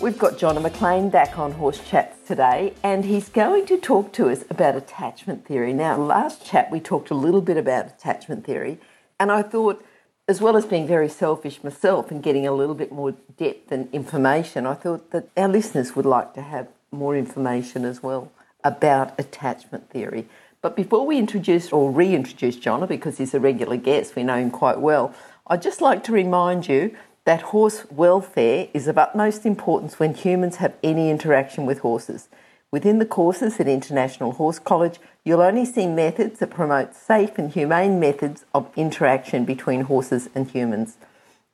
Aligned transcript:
We've 0.00 0.16
got 0.16 0.38
Jonna 0.38 0.62
McLean 0.62 1.10
back 1.10 1.38
on 1.38 1.52
Horse 1.52 1.78
Chats 1.86 2.26
today, 2.26 2.72
and 2.82 3.04
he's 3.04 3.28
going 3.28 3.66
to 3.66 3.76
talk 3.76 4.14
to 4.14 4.30
us 4.30 4.46
about 4.48 4.74
attachment 4.74 5.44
theory. 5.44 5.74
Now, 5.74 5.98
last 5.98 6.42
chat 6.42 6.70
we 6.70 6.80
talked 6.80 7.10
a 7.10 7.14
little 7.14 7.42
bit 7.42 7.58
about 7.58 7.86
attachment 7.86 8.46
theory, 8.46 8.78
and 9.18 9.30
I 9.30 9.42
thought 9.42 9.84
as 10.26 10.40
well 10.40 10.56
as 10.56 10.64
being 10.64 10.86
very 10.86 11.10
selfish 11.10 11.62
myself 11.62 12.10
and 12.10 12.22
getting 12.22 12.46
a 12.46 12.52
little 12.52 12.74
bit 12.74 12.90
more 12.90 13.12
depth 13.36 13.70
and 13.70 13.92
information, 13.92 14.64
I 14.64 14.72
thought 14.72 15.10
that 15.10 15.28
our 15.36 15.48
listeners 15.48 15.94
would 15.94 16.06
like 16.06 16.32
to 16.32 16.40
have 16.40 16.68
more 16.90 17.14
information 17.14 17.84
as 17.84 18.02
well 18.02 18.32
about 18.64 19.20
attachment 19.20 19.90
theory. 19.90 20.26
But 20.62 20.76
before 20.76 21.06
we 21.06 21.18
introduce 21.18 21.70
or 21.72 21.90
reintroduce 21.90 22.56
Jonna, 22.56 22.88
because 22.88 23.18
he's 23.18 23.34
a 23.34 23.40
regular 23.40 23.76
guest, 23.76 24.16
we 24.16 24.22
know 24.22 24.36
him 24.36 24.50
quite 24.50 24.80
well, 24.80 25.14
I'd 25.46 25.60
just 25.60 25.82
like 25.82 26.04
to 26.04 26.12
remind 26.12 26.68
you 26.68 26.96
that 27.30 27.54
horse 27.54 27.86
welfare 27.92 28.66
is 28.74 28.88
of 28.88 28.98
utmost 28.98 29.46
importance 29.46 30.00
when 30.00 30.14
humans 30.14 30.56
have 30.56 30.74
any 30.82 31.10
interaction 31.10 31.64
with 31.64 31.78
horses. 31.78 32.28
Within 32.72 32.98
the 32.98 33.06
courses 33.06 33.60
at 33.60 33.68
International 33.68 34.32
Horse 34.32 34.58
College, 34.58 34.98
you'll 35.22 35.40
only 35.40 35.64
see 35.64 35.86
methods 35.86 36.40
that 36.40 36.50
promote 36.50 36.92
safe 36.92 37.38
and 37.38 37.52
humane 37.52 38.00
methods 38.00 38.44
of 38.52 38.68
interaction 38.74 39.44
between 39.44 39.82
horses 39.82 40.28
and 40.34 40.50
humans. 40.50 40.96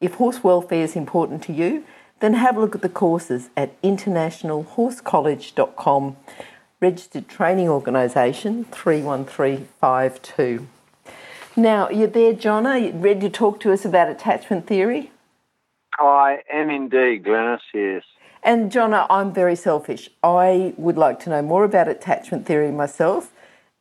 If 0.00 0.14
horse 0.14 0.42
welfare 0.42 0.82
is 0.82 0.96
important 0.96 1.42
to 1.42 1.52
you, 1.52 1.84
then 2.20 2.32
have 2.32 2.56
a 2.56 2.60
look 2.60 2.74
at 2.74 2.80
the 2.80 2.88
courses 2.88 3.50
at 3.54 3.78
internationalhorsecollege.com, 3.82 6.16
registered 6.80 7.28
training 7.28 7.68
organisation 7.68 8.64
31352. 8.64 10.66
Now, 11.54 11.90
you're 11.90 12.08
there, 12.08 12.32
Jonna. 12.32 12.66
Are 12.66 12.78
you 12.78 12.92
ready 12.92 13.20
to 13.20 13.28
talk 13.28 13.60
to 13.60 13.74
us 13.74 13.84
about 13.84 14.08
attachment 14.08 14.66
theory? 14.66 15.10
I 15.98 16.42
am 16.52 16.70
indeed, 16.70 17.24
Glenys, 17.24 17.60
yes. 17.72 18.02
And 18.42 18.70
Jonna, 18.70 19.06
I'm 19.10 19.32
very 19.32 19.56
selfish. 19.56 20.08
I 20.22 20.74
would 20.76 20.96
like 20.96 21.18
to 21.20 21.30
know 21.30 21.42
more 21.42 21.64
about 21.64 21.88
attachment 21.88 22.46
theory 22.46 22.70
myself, 22.70 23.32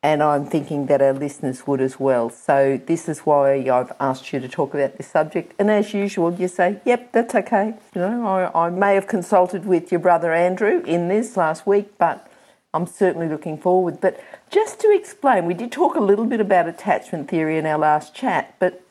and 0.02 0.23
I'm 0.23 0.45
thinking 0.45 0.86
that 0.88 1.02
our 1.02 1.13
listeners 1.13 1.67
would 1.67 1.81
as 1.81 1.99
well. 1.99 2.30
So 2.30 2.81
this 2.86 3.09
is 3.09 3.19
why 3.19 3.69
I've 3.69 3.91
asked 3.99 4.31
you 4.31 4.39
to 4.39 4.47
talk 4.47 4.73
about 4.73 4.97
this 4.97 5.08
subject. 5.08 5.53
And 5.59 5.69
as 5.69 5.93
usual, 5.93 6.33
you 6.33 6.47
say, 6.47 6.80
"Yep, 6.86 7.11
that's 7.11 7.36
okay." 7.36 7.75
You 7.93 8.02
know, 8.02 8.25
I, 8.25 8.67
I 8.67 8.69
may 8.69 8.95
have 8.95 9.08
consulted 9.08 9.66
with 9.66 9.91
your 9.91 9.99
brother 9.99 10.33
Andrew 10.33 10.81
in 10.86 11.09
this 11.09 11.38
last 11.38 11.67
week, 11.67 11.97
but 11.97 12.27
I'm 12.73 12.88
certainly 12.88 13.30
looking 13.30 13.58
forward. 13.58 13.99
But 14.02 14.19
just 14.49 14.80
to 14.81 14.91
explain, 14.91 15.45
we 15.45 15.53
did 15.53 15.71
talk 15.71 15.95
a 15.95 16.02
little 16.02 16.25
bit 16.25 16.39
about 16.39 16.67
attachment 16.67 17.30
theory 17.30 17.58
in 17.58 17.66
our 17.66 17.77
last 17.77 18.13
chat, 18.13 18.55
but 18.59 18.84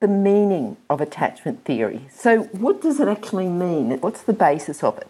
the 0.00 0.08
meaning 0.08 0.76
of 0.88 1.00
attachment 1.00 1.64
theory. 1.64 2.06
So, 2.10 2.44
what 2.44 2.80
does 2.80 3.00
it 3.00 3.08
actually 3.08 3.48
mean? 3.48 3.98
What's 4.00 4.22
the 4.22 4.32
basis 4.32 4.84
of 4.84 4.96
it? 4.98 5.08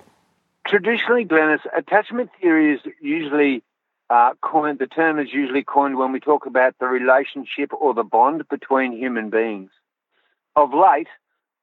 Traditionally, 0.67 1.25
Glenys, 1.25 1.61
attachment 1.77 2.31
theory 2.41 2.75
is 2.75 2.81
usually 3.01 3.63
uh, 4.11 4.31
coined, 4.41 4.79
the 4.79 4.87
term 4.87 5.19
is 5.19 5.29
usually 5.33 5.63
coined 5.63 5.99
when 5.99 6.13
we 6.13 6.21
talk 6.21 6.47
about 6.47 6.75
the 6.81 6.87
relationship 6.87 7.73
or 7.73 7.93
the 7.93 8.03
bond 8.03 8.49
between 8.49 8.93
human 8.93 9.29
beings. 9.31 9.71
Of 10.57 10.73
late, 10.73 11.09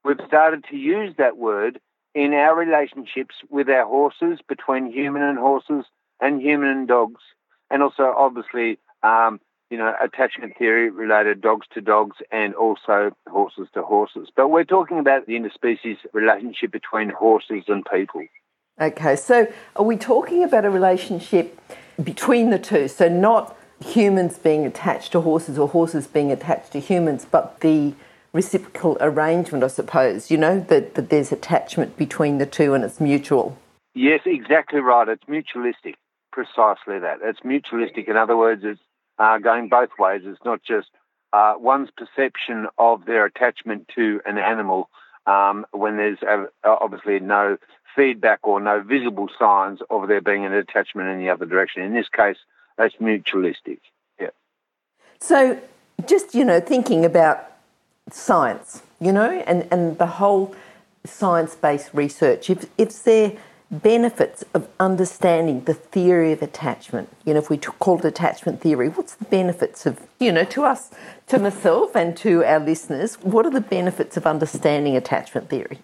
we've 0.04 0.20
started 0.28 0.64
to 0.70 0.78
use 0.78 1.14
that 1.18 1.38
word 1.38 1.80
in 2.14 2.34
our 2.34 2.56
relationships 2.56 3.36
with 3.50 3.70
our 3.70 3.86
horses, 3.86 4.40
between 4.48 4.92
human 4.92 5.24
and 5.24 5.38
horses, 5.38 5.86
and 6.22 6.42
human 6.42 6.70
and 6.70 6.88
dogs, 6.88 7.22
and 7.70 7.82
also 7.84 8.14
obviously, 8.16 8.78
um, 9.04 9.42
you 9.70 9.78
know, 9.78 9.94
attachment 10.02 10.54
theory 10.58 10.90
related 10.90 11.42
dogs 11.42 11.68
to 11.74 11.82
dogs 11.82 12.18
and 12.32 12.54
also 12.54 13.12
horses 13.28 13.68
to 13.74 13.82
horses. 13.82 14.30
But 14.36 14.50
we're 14.50 14.64
talking 14.64 15.00
about 15.00 15.26
the 15.26 15.34
interspecies 15.34 15.98
relationship 16.14 16.72
between 16.72 17.10
horses 17.10 17.64
and 17.68 17.84
people. 17.92 18.26
Okay, 18.80 19.16
so 19.16 19.48
are 19.76 19.86
we 19.86 19.98
talking 19.98 20.44
about 20.44 20.66
a 20.66 20.70
relationship 20.70 21.60
between 22.02 22.50
the 22.50 22.60
two? 22.60 22.88
So 22.88 23.08
not 23.08 23.58
humans 23.84 24.38
being 24.38 24.66
attached 24.66 25.12
to 25.14 25.22
horses 25.22 25.58
or 25.58 25.68
horses 25.68 26.08
being 26.08 26.32
attached 26.32 26.72
to 26.74 26.80
humans, 26.80 27.26
but 27.30 27.60
the 27.62 27.94
reciprocal 28.34 28.98
arrangement, 29.00 29.64
I 29.64 29.68
suppose, 29.68 30.30
you 30.30 30.38
know, 30.38 30.60
that, 30.60 30.96
that 30.96 31.10
there's 31.10 31.32
attachment 31.32 31.96
between 31.98 32.38
the 32.38 32.46
two 32.46 32.74
and 32.74 32.84
it's 32.84 33.00
mutual. 33.00 33.58
Yes, 33.94 34.22
exactly 34.26 34.82
right. 34.82 35.08
It's 35.08 35.24
mutualistic, 35.24 35.96
precisely 36.34 37.00
that. 37.00 37.20
It's 37.24 37.40
mutualistic. 37.40 38.10
In 38.10 38.18
other 38.18 38.36
words, 38.36 38.64
it's 38.66 38.82
uh, 39.18 39.38
going 39.38 39.70
both 39.70 39.90
ways. 39.98 40.22
It's 40.26 40.44
not 40.46 40.62
just 40.64 40.90
uh, 41.34 41.56
one's 41.58 41.90
perception 41.92 42.68
of 42.78 43.06
their 43.06 43.26
attachment 43.26 43.90
to 43.96 44.22
an 44.26 44.38
animal 44.38 44.90
um, 45.26 45.66
when 45.72 45.98
there's 45.98 46.20
uh, 46.24 46.46
obviously 46.64 47.20
no 47.20 47.58
feedback 47.96 48.40
or 48.44 48.60
no 48.60 48.82
visible 48.82 49.30
signs 49.40 49.80
of 49.90 50.08
there 50.08 50.22
being 50.22 50.46
an 50.46 50.54
attachment 50.54 51.10
in 51.10 51.20
the 51.20 51.30
other 51.30 51.46
direction. 51.46 51.84
In 51.84 51.94
this 51.94 52.10
case, 52.10 52.38
that's 52.78 52.96
mutualistic. 52.96 53.80
Yeah. 54.20 54.30
So, 55.20 55.60
just 56.06 56.36
you 56.36 56.46
know, 56.46 56.60
thinking 56.60 57.06
about 57.06 57.52
science, 58.12 58.84
you 59.00 59.12
know, 59.12 59.32
and, 59.48 59.68
and 59.72 59.98
the 59.98 60.06
whole 60.06 60.56
science-based 61.06 61.92
research. 61.94 62.50
If 62.50 62.70
if 62.78 63.04
there 63.04 63.34
benefits 63.72 64.44
of 64.54 64.68
understanding 64.80 65.64
the 65.64 65.74
theory 65.74 66.32
of 66.32 66.42
attachment, 66.42 67.10
you 67.26 67.34
know, 67.34 67.40
if 67.40 67.50
we 67.50 67.58
call 67.58 68.00
it 68.00 68.06
attachment 68.06 68.62
theory, 68.62 68.90
what's 68.90 69.16
the 69.16 69.26
benefits 69.26 69.86
of 69.86 70.02
you 70.20 70.32
know 70.32 70.44
to 70.46 70.64
us, 70.64 70.92
to 71.28 71.40
myself, 71.40 71.96
and 71.96 72.16
to 72.18 72.44
our 72.44 72.60
listeners? 72.60 73.16
What 73.16 73.46
are 73.46 73.52
the 73.52 73.62
benefits 73.62 74.18
of 74.18 74.26
understanding 74.26 74.96
attachment 74.96 75.50
theory? 75.50 75.80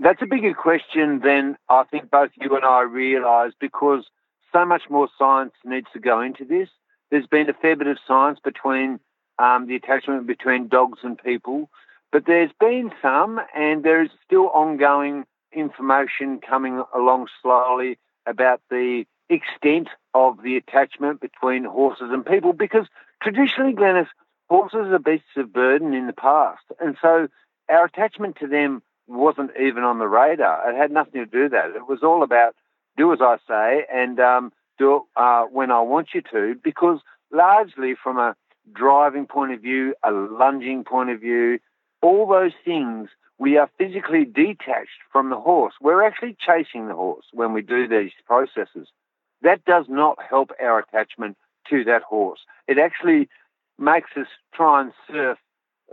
That's 0.00 0.22
a 0.22 0.26
bigger 0.26 0.54
question 0.54 1.20
than 1.20 1.56
I 1.68 1.84
think 1.84 2.10
both 2.10 2.30
you 2.40 2.54
and 2.54 2.64
I 2.64 2.82
realise 2.82 3.52
because 3.58 4.04
so 4.52 4.64
much 4.64 4.82
more 4.88 5.08
science 5.18 5.52
needs 5.64 5.88
to 5.92 5.98
go 5.98 6.20
into 6.20 6.44
this. 6.44 6.68
There's 7.10 7.26
been 7.26 7.48
a 7.50 7.54
fair 7.54 7.76
bit 7.76 7.88
of 7.88 7.98
science 8.06 8.38
between 8.42 9.00
um, 9.38 9.66
the 9.66 9.76
attachment 9.76 10.26
between 10.26 10.68
dogs 10.68 11.00
and 11.02 11.18
people, 11.18 11.68
but 12.12 12.26
there's 12.26 12.50
been 12.60 12.90
some, 13.02 13.40
and 13.56 13.82
there 13.84 14.02
is 14.02 14.10
still 14.24 14.48
ongoing 14.48 15.24
information 15.52 16.40
coming 16.40 16.82
along 16.94 17.28
slowly 17.42 17.98
about 18.26 18.60
the 18.70 19.04
extent 19.28 19.88
of 20.14 20.42
the 20.42 20.56
attachment 20.56 21.20
between 21.20 21.64
horses 21.64 22.08
and 22.10 22.24
people 22.24 22.52
because 22.52 22.86
traditionally, 23.22 23.74
Glenys, 23.74 24.08
horses 24.48 24.92
are 24.92 24.98
beasts 24.98 25.36
of 25.36 25.52
burden 25.52 25.94
in 25.94 26.06
the 26.06 26.12
past. 26.12 26.62
And 26.80 26.96
so 27.00 27.28
our 27.68 27.84
attachment 27.84 28.36
to 28.40 28.46
them 28.46 28.82
wasn't 29.06 29.50
even 29.60 29.84
on 29.84 29.98
the 29.98 30.08
radar. 30.08 30.70
It 30.70 30.76
had 30.76 30.90
nothing 30.90 31.24
to 31.24 31.26
do 31.26 31.44
with 31.44 31.52
that. 31.52 31.70
It 31.76 31.88
was 31.88 32.02
all 32.02 32.22
about 32.22 32.54
do 32.96 33.12
as 33.12 33.20
I 33.20 33.38
say 33.46 33.86
and 33.92 34.18
um, 34.20 34.52
do 34.78 34.96
it 34.96 35.02
uh, 35.16 35.44
when 35.44 35.70
I 35.70 35.80
want 35.80 36.08
you 36.14 36.22
to, 36.32 36.56
because 36.62 37.00
largely 37.32 37.94
from 38.02 38.18
a 38.18 38.34
driving 38.72 39.26
point 39.26 39.52
of 39.52 39.60
view, 39.60 39.94
a 40.02 40.10
lunging 40.10 40.84
point 40.84 41.10
of 41.10 41.20
view, 41.20 41.58
all 42.02 42.26
those 42.26 42.52
things, 42.64 43.08
we 43.38 43.56
are 43.56 43.70
physically 43.78 44.24
detached 44.24 45.00
from 45.12 45.30
the 45.30 45.38
horse. 45.38 45.74
We're 45.80 46.04
actually 46.04 46.36
chasing 46.44 46.88
the 46.88 46.94
horse 46.94 47.24
when 47.32 47.52
we 47.52 47.62
do 47.62 47.86
these 47.86 48.10
processes. 48.26 48.88
That 49.42 49.64
does 49.64 49.86
not 49.88 50.18
help 50.28 50.50
our 50.60 50.80
attachment 50.80 51.36
to 51.70 51.84
that 51.84 52.02
horse. 52.02 52.40
It 52.66 52.78
actually 52.78 53.28
makes 53.78 54.10
us 54.16 54.26
try 54.52 54.82
and 54.82 54.92
surf 55.06 55.38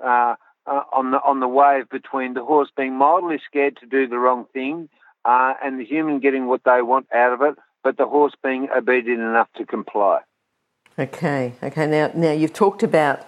uh, 0.03 0.35
uh, 0.65 0.81
on 0.91 1.11
the 1.11 1.17
on 1.17 1.39
the 1.39 1.47
wave 1.47 1.87
between 1.89 2.33
the 2.33 2.43
horse 2.43 2.69
being 2.75 2.95
mildly 2.95 3.39
scared 3.45 3.77
to 3.77 3.85
do 3.85 4.07
the 4.07 4.17
wrong 4.17 4.45
thing 4.51 4.89
uh, 5.23 5.53
and 5.63 5.79
the 5.79 5.85
human 5.85 6.19
getting 6.19 6.47
what 6.47 6.61
they 6.65 6.81
want 6.81 7.07
out 7.13 7.33
of 7.33 7.41
it, 7.41 7.55
but 7.83 7.97
the 7.97 8.07
horse 8.07 8.33
being 8.43 8.67
obedient 8.75 9.21
enough 9.21 9.47
to 9.57 9.65
comply. 9.65 10.21
Okay, 10.97 11.53
okay. 11.61 11.85
Now, 11.87 12.09
now 12.15 12.31
you've 12.31 12.53
talked 12.53 12.81
about 12.81 13.27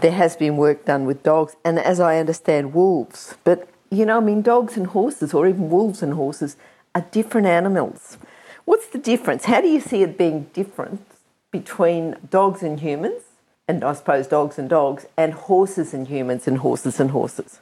there 0.00 0.12
has 0.12 0.36
been 0.36 0.56
work 0.56 0.84
done 0.84 1.04
with 1.06 1.22
dogs, 1.22 1.56
and 1.64 1.78
as 1.78 2.00
I 2.00 2.18
understand, 2.18 2.74
wolves. 2.74 3.36
But 3.44 3.68
you 3.90 4.04
know, 4.04 4.18
I 4.18 4.20
mean, 4.20 4.42
dogs 4.42 4.76
and 4.76 4.88
horses, 4.88 5.32
or 5.32 5.46
even 5.46 5.70
wolves 5.70 6.02
and 6.02 6.14
horses, 6.14 6.56
are 6.94 7.06
different 7.10 7.46
animals. 7.46 8.18
What's 8.64 8.88
the 8.88 8.98
difference? 8.98 9.44
How 9.44 9.60
do 9.60 9.68
you 9.68 9.80
see 9.80 10.02
it 10.02 10.18
being 10.18 10.50
different 10.52 11.06
between 11.52 12.16
dogs 12.30 12.62
and 12.62 12.80
humans? 12.80 13.22
and 13.68 13.84
I 13.84 13.92
suppose 13.94 14.26
dogs 14.26 14.58
and 14.58 14.68
dogs, 14.68 15.06
and 15.16 15.32
horses 15.32 15.92
and 15.92 16.06
humans, 16.06 16.46
and 16.46 16.58
horses 16.58 17.00
and 17.00 17.10
horses. 17.10 17.60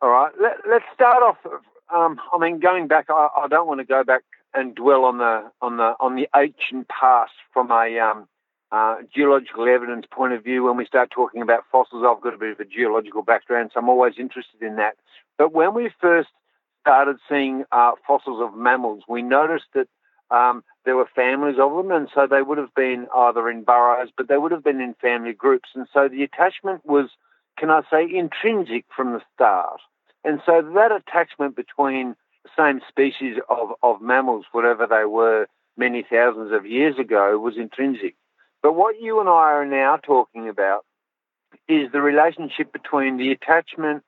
All 0.00 0.10
right, 0.10 0.32
Let, 0.40 0.58
us 0.74 0.82
start 0.94 1.22
off. 1.22 1.36
Um, 1.94 2.20
I 2.32 2.38
mean, 2.38 2.60
going 2.60 2.88
back, 2.88 3.06
I, 3.08 3.28
I, 3.36 3.48
don't 3.48 3.66
want 3.66 3.80
to 3.80 3.84
go 3.84 4.04
back 4.04 4.22
and 4.54 4.74
dwell 4.74 5.04
on 5.04 5.18
the 5.18 5.50
on 5.60 5.76
the 5.76 5.94
on 6.00 6.16
the 6.16 6.28
ancient 6.34 6.88
past 6.88 7.32
from 7.52 7.70
a 7.70 7.98
um, 7.98 8.28
uh, 8.72 8.96
geological 9.14 9.68
evidence 9.68 10.06
point 10.10 10.32
of 10.32 10.42
view, 10.42 10.64
when 10.64 10.76
we 10.76 10.86
start 10.86 11.10
talking 11.10 11.42
about 11.42 11.64
fossils, 11.70 12.04
I've 12.06 12.22
got 12.22 12.34
a 12.34 12.38
bit 12.38 12.52
of 12.52 12.60
a 12.60 12.64
geological 12.64 13.22
background, 13.22 13.70
so 13.72 13.80
I'm 13.80 13.88
always 13.88 14.14
interested 14.18 14.62
in 14.62 14.76
that. 14.76 14.96
But 15.38 15.52
when 15.52 15.74
we 15.74 15.90
first 16.00 16.28
started 16.80 17.16
seeing 17.28 17.64
uh, 17.72 17.92
fossils 18.06 18.42
of 18.42 18.56
mammals, 18.56 19.04
we 19.08 19.22
noticed 19.22 19.66
that 19.74 19.88
um, 20.30 20.64
there 20.84 20.96
were 20.96 21.08
families 21.14 21.56
of 21.60 21.74
them, 21.76 21.90
and 21.90 22.08
so 22.14 22.26
they 22.26 22.42
would 22.42 22.58
have 22.58 22.74
been 22.74 23.06
either 23.14 23.48
in 23.48 23.62
burrows, 23.62 24.08
but 24.16 24.28
they 24.28 24.38
would 24.38 24.52
have 24.52 24.64
been 24.64 24.80
in 24.80 24.94
family 24.94 25.32
groups. 25.32 25.70
And 25.74 25.86
so 25.92 26.08
the 26.08 26.22
attachment 26.22 26.84
was, 26.84 27.10
can 27.58 27.70
I 27.70 27.82
say, 27.90 28.06
intrinsic 28.12 28.84
from 28.94 29.12
the 29.12 29.22
start. 29.34 29.80
And 30.24 30.40
so 30.44 30.62
that 30.74 30.92
attachment 30.92 31.54
between 31.56 32.16
the 32.42 32.50
same 32.56 32.80
species 32.88 33.36
of, 33.48 33.72
of 33.82 34.00
mammals, 34.00 34.46
whatever 34.52 34.86
they 34.86 35.04
were 35.04 35.46
many 35.76 36.04
thousands 36.08 36.52
of 36.52 36.66
years 36.66 36.98
ago, 36.98 37.38
was 37.38 37.56
intrinsic. 37.56 38.14
But 38.64 38.76
what 38.76 38.98
you 38.98 39.20
and 39.20 39.28
I 39.28 39.52
are 39.52 39.66
now 39.66 39.98
talking 39.98 40.48
about 40.48 40.86
is 41.68 41.92
the 41.92 42.00
relationship 42.00 42.72
between 42.72 43.18
the 43.18 43.30
attachment 43.30 44.04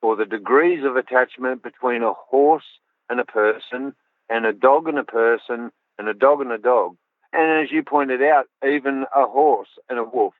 or 0.00 0.16
the 0.16 0.24
degrees 0.24 0.82
of 0.82 0.96
attachment 0.96 1.62
between 1.62 2.02
a 2.02 2.14
horse 2.14 2.64
and 3.10 3.20
a 3.20 3.26
person 3.26 3.94
and 4.30 4.46
a 4.46 4.54
dog 4.54 4.88
and 4.88 4.98
a 4.98 5.04
person 5.04 5.70
and 5.98 6.08
a 6.08 6.14
dog 6.14 6.40
and 6.40 6.52
a 6.52 6.56
dog. 6.56 6.96
And 7.34 7.62
as 7.62 7.70
you 7.70 7.82
pointed 7.82 8.22
out, 8.22 8.46
even 8.66 9.04
a 9.14 9.26
horse 9.26 9.68
and 9.90 9.98
a 9.98 10.04
wolf. 10.04 10.32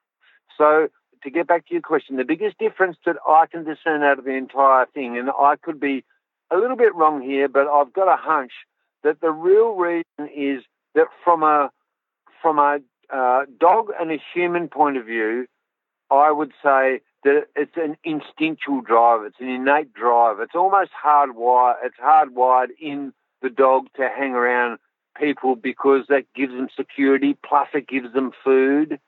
So 0.56 0.88
to 1.22 1.30
get 1.30 1.46
back 1.46 1.66
to 1.66 1.74
your 1.74 1.82
question, 1.82 2.16
the 2.16 2.24
biggest 2.24 2.56
difference 2.56 2.96
that 3.04 3.16
I 3.28 3.44
can 3.52 3.64
discern 3.64 4.02
out 4.02 4.18
of 4.18 4.24
the 4.24 4.30
entire 4.30 4.86
thing, 4.86 5.18
and 5.18 5.28
I 5.28 5.56
could 5.62 5.78
be 5.78 6.04
a 6.50 6.56
little 6.56 6.76
bit 6.76 6.94
wrong 6.94 7.20
here, 7.20 7.48
but 7.48 7.68
I've 7.68 7.92
got 7.92 8.08
a 8.08 8.16
hunch 8.16 8.52
that 9.02 9.20
the 9.20 9.30
real 9.30 9.74
reason 9.74 10.30
is 10.34 10.62
that 10.94 11.08
from 11.22 11.42
a 11.42 11.70
from 12.40 12.58
a 12.58 12.80
uh, 13.12 13.42
dog 13.60 13.88
and 14.00 14.10
a 14.10 14.18
human 14.34 14.68
point 14.68 14.96
of 14.96 15.06
view, 15.06 15.46
I 16.10 16.30
would 16.30 16.52
say 16.62 17.00
that 17.24 17.44
it's 17.54 17.76
an 17.76 17.96
instinctual 18.04 18.80
drive. 18.80 19.24
It's 19.24 19.40
an 19.40 19.48
innate 19.48 19.92
drive. 19.92 20.40
It's 20.40 20.54
almost 20.54 20.90
hardwired. 21.04 21.76
It's 21.84 21.96
hardwired 22.02 22.68
in 22.80 23.12
the 23.42 23.50
dog 23.50 23.86
to 23.96 24.08
hang 24.08 24.32
around 24.32 24.78
people 25.18 25.56
because 25.56 26.06
that 26.08 26.24
gives 26.34 26.52
them 26.52 26.68
security. 26.76 27.36
Plus, 27.46 27.68
it 27.74 27.86
gives 27.86 28.12
them 28.12 28.32
food. 28.42 28.98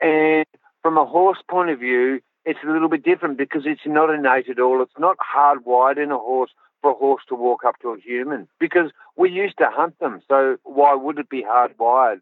And 0.00 0.44
from 0.82 0.98
a 0.98 1.06
horse 1.06 1.38
point 1.48 1.70
of 1.70 1.78
view, 1.78 2.20
it's 2.44 2.58
a 2.66 2.70
little 2.70 2.88
bit 2.88 3.04
different 3.04 3.38
because 3.38 3.62
it's 3.66 3.82
not 3.86 4.10
innate 4.10 4.48
at 4.48 4.58
all. 4.58 4.82
It's 4.82 4.98
not 4.98 5.16
hardwired 5.18 6.02
in 6.02 6.10
a 6.10 6.18
horse 6.18 6.50
for 6.80 6.90
a 6.90 6.94
horse 6.94 7.22
to 7.28 7.36
walk 7.36 7.64
up 7.64 7.78
to 7.80 7.90
a 7.90 8.00
human 8.00 8.48
because 8.58 8.90
we 9.16 9.30
used 9.30 9.58
to 9.58 9.70
hunt 9.70 9.98
them. 10.00 10.20
So 10.28 10.56
why 10.64 10.94
would 10.94 11.18
it 11.18 11.30
be 11.30 11.44
hardwired? 11.44 12.20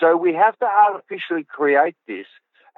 So 0.00 0.16
we 0.16 0.34
have 0.34 0.58
to 0.58 0.66
artificially 0.66 1.44
create 1.44 1.94
this. 2.08 2.26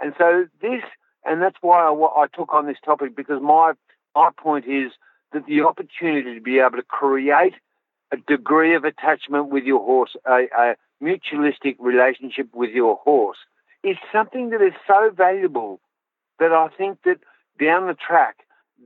And 0.03 0.13
so 0.19 0.47
this, 0.61 0.83
and 1.25 1.41
that's 1.41 1.57
why 1.61 1.81
I, 1.81 1.93
I 1.93 2.27
took 2.35 2.53
on 2.53 2.67
this 2.67 2.79
topic 2.85 3.15
because 3.17 3.41
my 3.41 3.73
my 4.15 4.31
point 4.37 4.67
is 4.67 4.93
that 5.33 5.47
the 5.47 5.63
opportunity 5.63 6.35
to 6.35 6.41
be 6.41 6.59
able 6.59 6.77
to 6.77 6.83
create 6.83 7.55
a 8.13 8.17
degree 8.17 8.75
of 8.75 8.85
attachment 8.85 9.49
with 9.49 9.65
your 9.65 9.81
horse, 9.81 10.15
a, 10.27 10.47
a 10.57 10.75
mutualistic 11.03 11.77
relationship 11.79 12.49
with 12.53 12.71
your 12.71 12.97
horse, 12.97 13.39
is 13.83 13.97
something 14.13 14.51
that 14.51 14.61
is 14.61 14.75
so 14.87 15.11
valuable 15.11 15.81
that 16.39 16.53
I 16.53 16.69
think 16.77 16.99
that 17.05 17.19
down 17.59 17.87
the 17.87 17.95
track, 17.95 18.37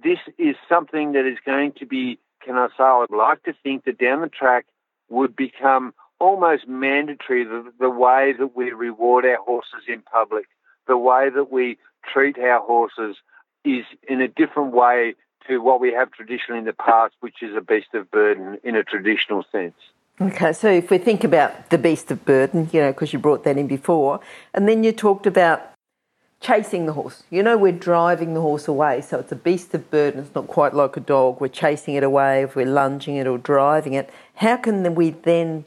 this 0.05 0.19
is 0.39 0.55
something 0.69 1.13
that 1.13 1.27
is 1.27 1.39
going 1.45 1.73
to 1.79 1.87
be, 1.87 2.19
can 2.45 2.57
I 2.57 2.69
say, 2.69 2.85
I 2.85 2.99
would 2.99 3.17
like 3.17 3.43
to 3.45 3.55
think 3.63 3.85
that 3.85 3.99
down 3.99 4.21
the 4.21 4.29
track 4.29 4.67
would 5.09 5.35
become 5.35 5.93
almost 6.19 6.67
mandatory 6.67 7.45
the, 7.45 7.73
the 7.79 7.91
way 7.91 8.35
that 8.39 8.57
we 8.57 8.71
reward 8.73 9.25
our 9.25 9.37
horses 9.37 9.83
in 9.89 10.03
public, 10.03 10.47
the 10.87 10.97
way 10.97 11.29
that 11.31 11.51
we 11.51 11.79
treat 12.13 12.39
our 12.39 12.61
horses 12.61 13.17
is 13.65 13.85
in 14.09 14.21
a 14.21 14.29
different 14.29 14.73
way 14.73 15.15
to 15.49 15.59
what 15.59 15.81
we 15.81 15.93
have 15.93 16.11
traditionally 16.13 16.59
in 16.59 16.65
the 16.65 16.73
past, 16.73 17.15
which 17.21 17.43
is 17.43 17.55
a 17.57 17.61
beast 17.61 17.95
of 17.95 18.11
burden 18.11 18.59
in 18.65 18.77
a 18.77 18.83
traditional 18.83 19.45
sense. 19.53 19.75
Okay, 20.21 20.53
so 20.53 20.69
if 20.71 20.91
we 20.91 20.99
think 20.99 21.25
about 21.25 21.71
the 21.71 21.77
beast 21.77 22.11
of 22.11 22.25
burden, 22.25 22.71
you 22.73 22.81
know, 22.81 22.91
because 22.91 23.13
you 23.13 23.19
brought 23.19 23.45
that 23.45 23.59
in 23.59 23.67
before, 23.67 24.21
and 24.55 24.67
then 24.67 24.83
you 24.83 24.91
talked 24.93 25.27
about 25.27 25.73
chasing 26.41 26.87
the 26.87 26.93
horse. 26.93 27.25
You 27.31 27.43
know, 27.43 27.57
we're 27.57 27.73
driving 27.73 28.35
the 28.35 28.41
horse 28.41 28.67
away, 28.67 29.03
so 29.03 29.19
it's 29.19 29.33
a 29.33 29.37
beast 29.37 29.75
of 29.75 29.91
burden. 29.91 30.21
It's 30.21 30.35
not 30.35 30.47
quite 30.47 30.75
like 30.75 30.97
a 30.97 31.01
dog. 31.01 31.41
We're 31.41 31.49
chasing 31.49 31.95
it 31.95 32.03
away, 32.03 32.43
if 32.43 32.57
we're 32.57 32.67
lunging 32.67 33.17
it 33.17 33.27
or 33.27 33.37
driving 33.37 33.93
it. 33.93 34.11
How 34.37 34.57
can 34.57 34.95
we 34.95 35.11
then, 35.11 35.65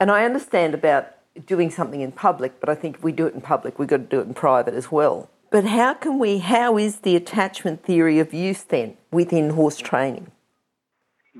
and 0.00 0.10
I 0.10 0.24
understand 0.24 0.74
about 0.74 1.08
doing 1.46 1.70
something 1.70 2.00
in 2.00 2.12
public, 2.12 2.60
but 2.60 2.68
I 2.68 2.74
think 2.74 2.96
if 2.96 3.02
we 3.02 3.12
do 3.12 3.26
it 3.26 3.34
in 3.34 3.40
public, 3.40 3.78
we've 3.78 3.88
got 3.88 3.98
to 3.98 4.02
do 4.04 4.20
it 4.20 4.26
in 4.26 4.34
private 4.34 4.74
as 4.74 4.90
well. 4.90 5.28
But 5.50 5.64
how 5.64 5.94
can 5.94 6.18
we, 6.18 6.38
how 6.38 6.76
is 6.76 7.00
the 7.00 7.16
attachment 7.16 7.84
theory 7.84 8.18
of 8.18 8.34
use 8.34 8.62
then 8.62 8.96
within 9.10 9.50
horse 9.50 9.78
training? 9.78 10.32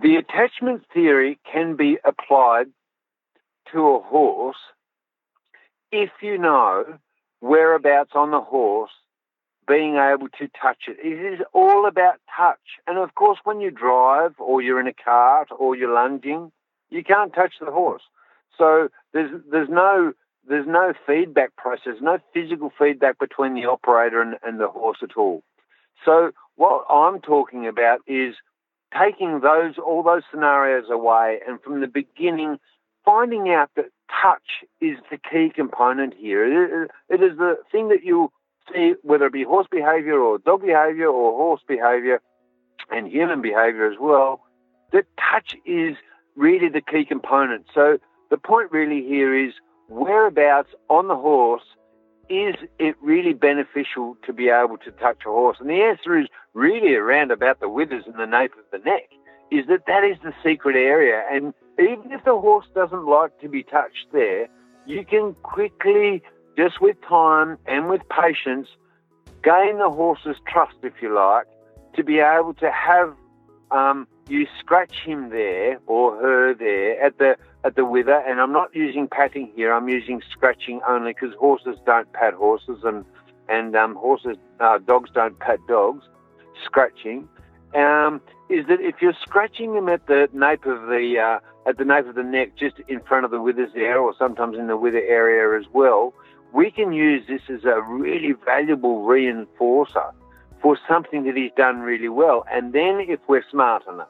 The 0.01 0.17
attachment 0.17 0.85
theory 0.93 1.39
can 1.51 1.77
be 1.77 1.99
applied 2.05 2.67
to 3.73 3.79
a 3.89 4.01
horse 4.01 4.57
if 5.91 6.11
you 6.21 6.39
know 6.39 6.99
whereabouts 7.41 8.13
on 8.15 8.31
the 8.31 8.41
horse 8.41 8.91
being 9.67 9.97
able 9.97 10.29
to 10.39 10.49
touch 10.61 10.85
it. 10.87 10.97
It 11.03 11.35
is 11.35 11.41
all 11.53 11.89
about 11.89 12.21
touch. 12.37 12.61
And 12.87 12.99
of 12.99 13.15
course, 13.15 13.39
when 13.45 13.61
you 13.61 13.71
drive 13.71 14.35
or 14.39 14.63
you're 14.63 14.81
in 14.81 14.87
a 14.87 14.93
cart 14.93 15.49
or 15.57 15.75
you're 15.75 15.93
lunging, 15.93 16.53
you 16.91 17.03
can't 17.03 17.35
touch 17.35 17.55
the 17.61 17.73
horse. 17.73 18.03
So 18.59 18.89
there's 19.13 19.31
there's 19.51 19.69
no 19.69 20.13
there's 20.49 20.67
no 20.67 20.93
feedback 21.07 21.57
process, 21.57 21.95
no 22.01 22.19
physical 22.33 22.71
feedback 22.79 23.19
between 23.19 23.55
the 23.55 23.67
operator 23.67 24.23
and, 24.23 24.37
and 24.43 24.61
the 24.61 24.69
horse 24.69 24.99
at 25.03 25.17
all. 25.17 25.43
So 26.05 26.31
what 26.55 26.85
I'm 26.89 27.21
talking 27.21 27.67
about 27.67 28.01
is 28.07 28.35
taking 28.97 29.41
those 29.41 29.75
all 29.85 30.03
those 30.03 30.23
scenarios 30.31 30.85
away 30.91 31.41
and 31.47 31.61
from 31.61 31.81
the 31.81 31.89
beginning 31.89 32.59
finding 33.05 33.51
out 33.51 33.71
that 33.77 33.87
touch 34.11 34.65
is 34.81 34.99
the 35.11 35.17
key 35.17 35.51
component 35.55 36.13
here. 36.15 36.85
it, 37.09 37.23
is 37.23 37.39
the 37.39 37.57
thing 37.71 37.89
that 37.89 38.03
you 38.03 38.31
see, 38.73 38.95
whether 39.03 39.27
it 39.27 39.33
be 39.33 39.45
horse 39.45 39.69
behavior 39.71 40.19
or 40.19 40.39
dog 40.39 40.61
behavior 40.61 41.07
or 41.07 41.33
horse 41.33 41.61
behavior 41.67 42.21
and 42.91 43.07
human 43.07 43.41
behavior 43.41 43.91
as 43.91 43.99
well, 44.01 44.41
that 44.93 45.05
touch 45.17 45.55
is 45.65 45.97
really 46.37 46.69
the 46.69 46.81
key 46.81 47.05
component. 47.05 47.67
So 47.73 47.99
the 48.31 48.39
point 48.39 48.73
really 48.73 49.03
here 49.03 49.35
is 49.35 49.53
whereabouts 49.89 50.71
on 50.89 51.09
the 51.09 51.17
horse 51.17 51.63
is 52.29 52.57
it 52.79 52.97
really 53.01 53.33
beneficial 53.33 54.17
to 54.27 54.33
be 54.33 54.49
able 54.49 54.77
to 54.79 54.91
touch 54.93 55.23
a 55.27 55.31
horse? 55.31 55.59
And 55.61 55.71
the 55.71 55.83
answer 55.83 56.19
is 56.19 56.27
really 56.55 56.95
around 56.95 57.31
about 57.31 57.61
the 57.61 57.69
withers 57.69 58.05
and 58.07 58.19
the 58.19 58.27
nape 58.27 58.53
of 58.53 58.65
the 58.73 58.79
neck, 58.79 59.11
is 59.53 59.67
that 59.69 59.87
that 59.87 60.03
is 60.03 60.17
the 60.25 60.35
secret 60.45 60.75
area. 60.75 61.25
And 61.31 61.55
even 61.79 62.11
if 62.11 62.25
the 62.25 62.39
horse 62.39 62.67
doesn't 62.75 63.07
like 63.07 63.39
to 63.41 63.49
be 63.49 63.63
touched 63.63 64.09
there, 64.13 64.49
you 64.87 65.05
can 65.05 65.35
quickly, 65.43 66.23
just 66.57 66.81
with 66.81 66.97
time 67.09 67.59
and 67.67 67.89
with 67.89 68.03
patience, 68.09 68.69
gain 69.45 69.79
the 69.79 69.91
horse's 69.91 70.37
trust, 70.49 70.75
if 70.83 70.95
you 71.01 71.15
like, 71.15 71.47
to 71.95 72.03
be 72.03 72.19
able 72.19 72.55
to 72.55 72.71
have 72.71 73.15
um, 73.71 74.07
you 74.29 74.47
scratch 74.61 74.95
him 75.05 75.31
there 75.31 75.79
or 75.87 76.17
her 76.17 76.55
there 76.55 77.01
at 77.01 77.19
the 77.19 77.37
at 77.67 77.75
the 77.75 77.85
wither, 77.85 78.23
and 78.29 78.41
I'm 78.41 78.53
not 78.53 78.75
using 78.75 79.09
patting 79.09 79.51
here. 79.57 79.73
I'm 79.75 79.89
using 79.89 80.23
scratching 80.31 80.81
only 80.89 81.13
because 81.13 81.35
horses 81.35 81.77
don't 81.85 82.11
pat 82.13 82.35
horses, 82.35 82.79
and 82.85 83.05
and 83.49 83.75
um, 83.75 83.97
horses 83.97 84.37
uh, 84.61 84.79
dogs 84.79 85.11
don't 85.13 85.39
pat 85.41 85.59
dogs. 85.69 86.05
Scratching 86.65 87.29
um, 87.75 88.21
is 88.49 88.67
that 88.69 88.81
if 88.81 88.97
you're 89.03 89.17
scratching 89.21 89.75
them 89.75 89.89
at 89.89 90.07
the 90.07 90.29
nape 90.33 90.65
of 90.65 90.83
the 90.83 91.19
uh, 91.19 91.69
at 91.69 91.77
the 91.77 91.85
nape 91.85 92.07
of 92.07 92.15
the 92.15 92.23
neck, 92.23 92.53
just 92.57 92.77
in 92.87 93.01
front 93.01 93.25
of 93.25 93.33
the 93.33 93.41
withers 93.41 93.71
there, 93.75 93.99
or 93.99 94.15
sometimes 94.17 94.57
in 94.57 94.69
the 94.69 94.77
wither 94.77 95.03
area 95.03 95.59
as 95.59 95.67
well, 95.73 96.15
we 96.53 96.71
can 96.71 96.93
use 96.93 97.25
this 97.27 97.43
as 97.53 97.65
a 97.65 97.83
really 97.83 98.35
valuable 98.45 99.03
reinforcer 99.03 100.13
for 100.63 100.79
something 100.89 101.25
that 101.25 101.37
he's 101.37 101.51
done 101.57 101.81
really 101.81 102.09
well. 102.09 102.45
And 102.51 102.73
then, 102.73 103.01
if 103.01 103.19
we're 103.29 103.45
smart 103.51 103.83
enough, 103.93 104.09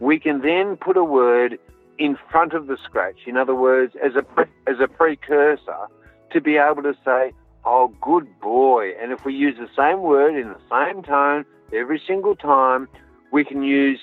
we 0.00 0.18
can 0.18 0.42
then 0.42 0.76
put 0.76 0.96
a 0.96 1.04
word 1.04 1.58
in 1.98 2.16
front 2.30 2.52
of 2.52 2.66
the 2.66 2.76
scratch. 2.84 3.26
In 3.26 3.36
other 3.36 3.54
words, 3.54 3.94
as 4.02 4.12
a 4.14 4.24
as 4.68 4.76
a 4.80 4.88
precursor 4.88 5.86
to 6.32 6.40
be 6.40 6.56
able 6.56 6.82
to 6.82 6.94
say, 7.04 7.32
"Oh, 7.64 7.88
good 8.00 8.26
boy." 8.40 8.92
And 9.00 9.12
if 9.12 9.24
we 9.24 9.34
use 9.34 9.56
the 9.58 9.68
same 9.76 10.02
word 10.02 10.36
in 10.36 10.48
the 10.48 10.60
same 10.70 11.02
tone 11.02 11.44
every 11.72 12.00
single 12.06 12.36
time, 12.36 12.88
we 13.32 13.44
can 13.44 13.62
use 13.62 14.00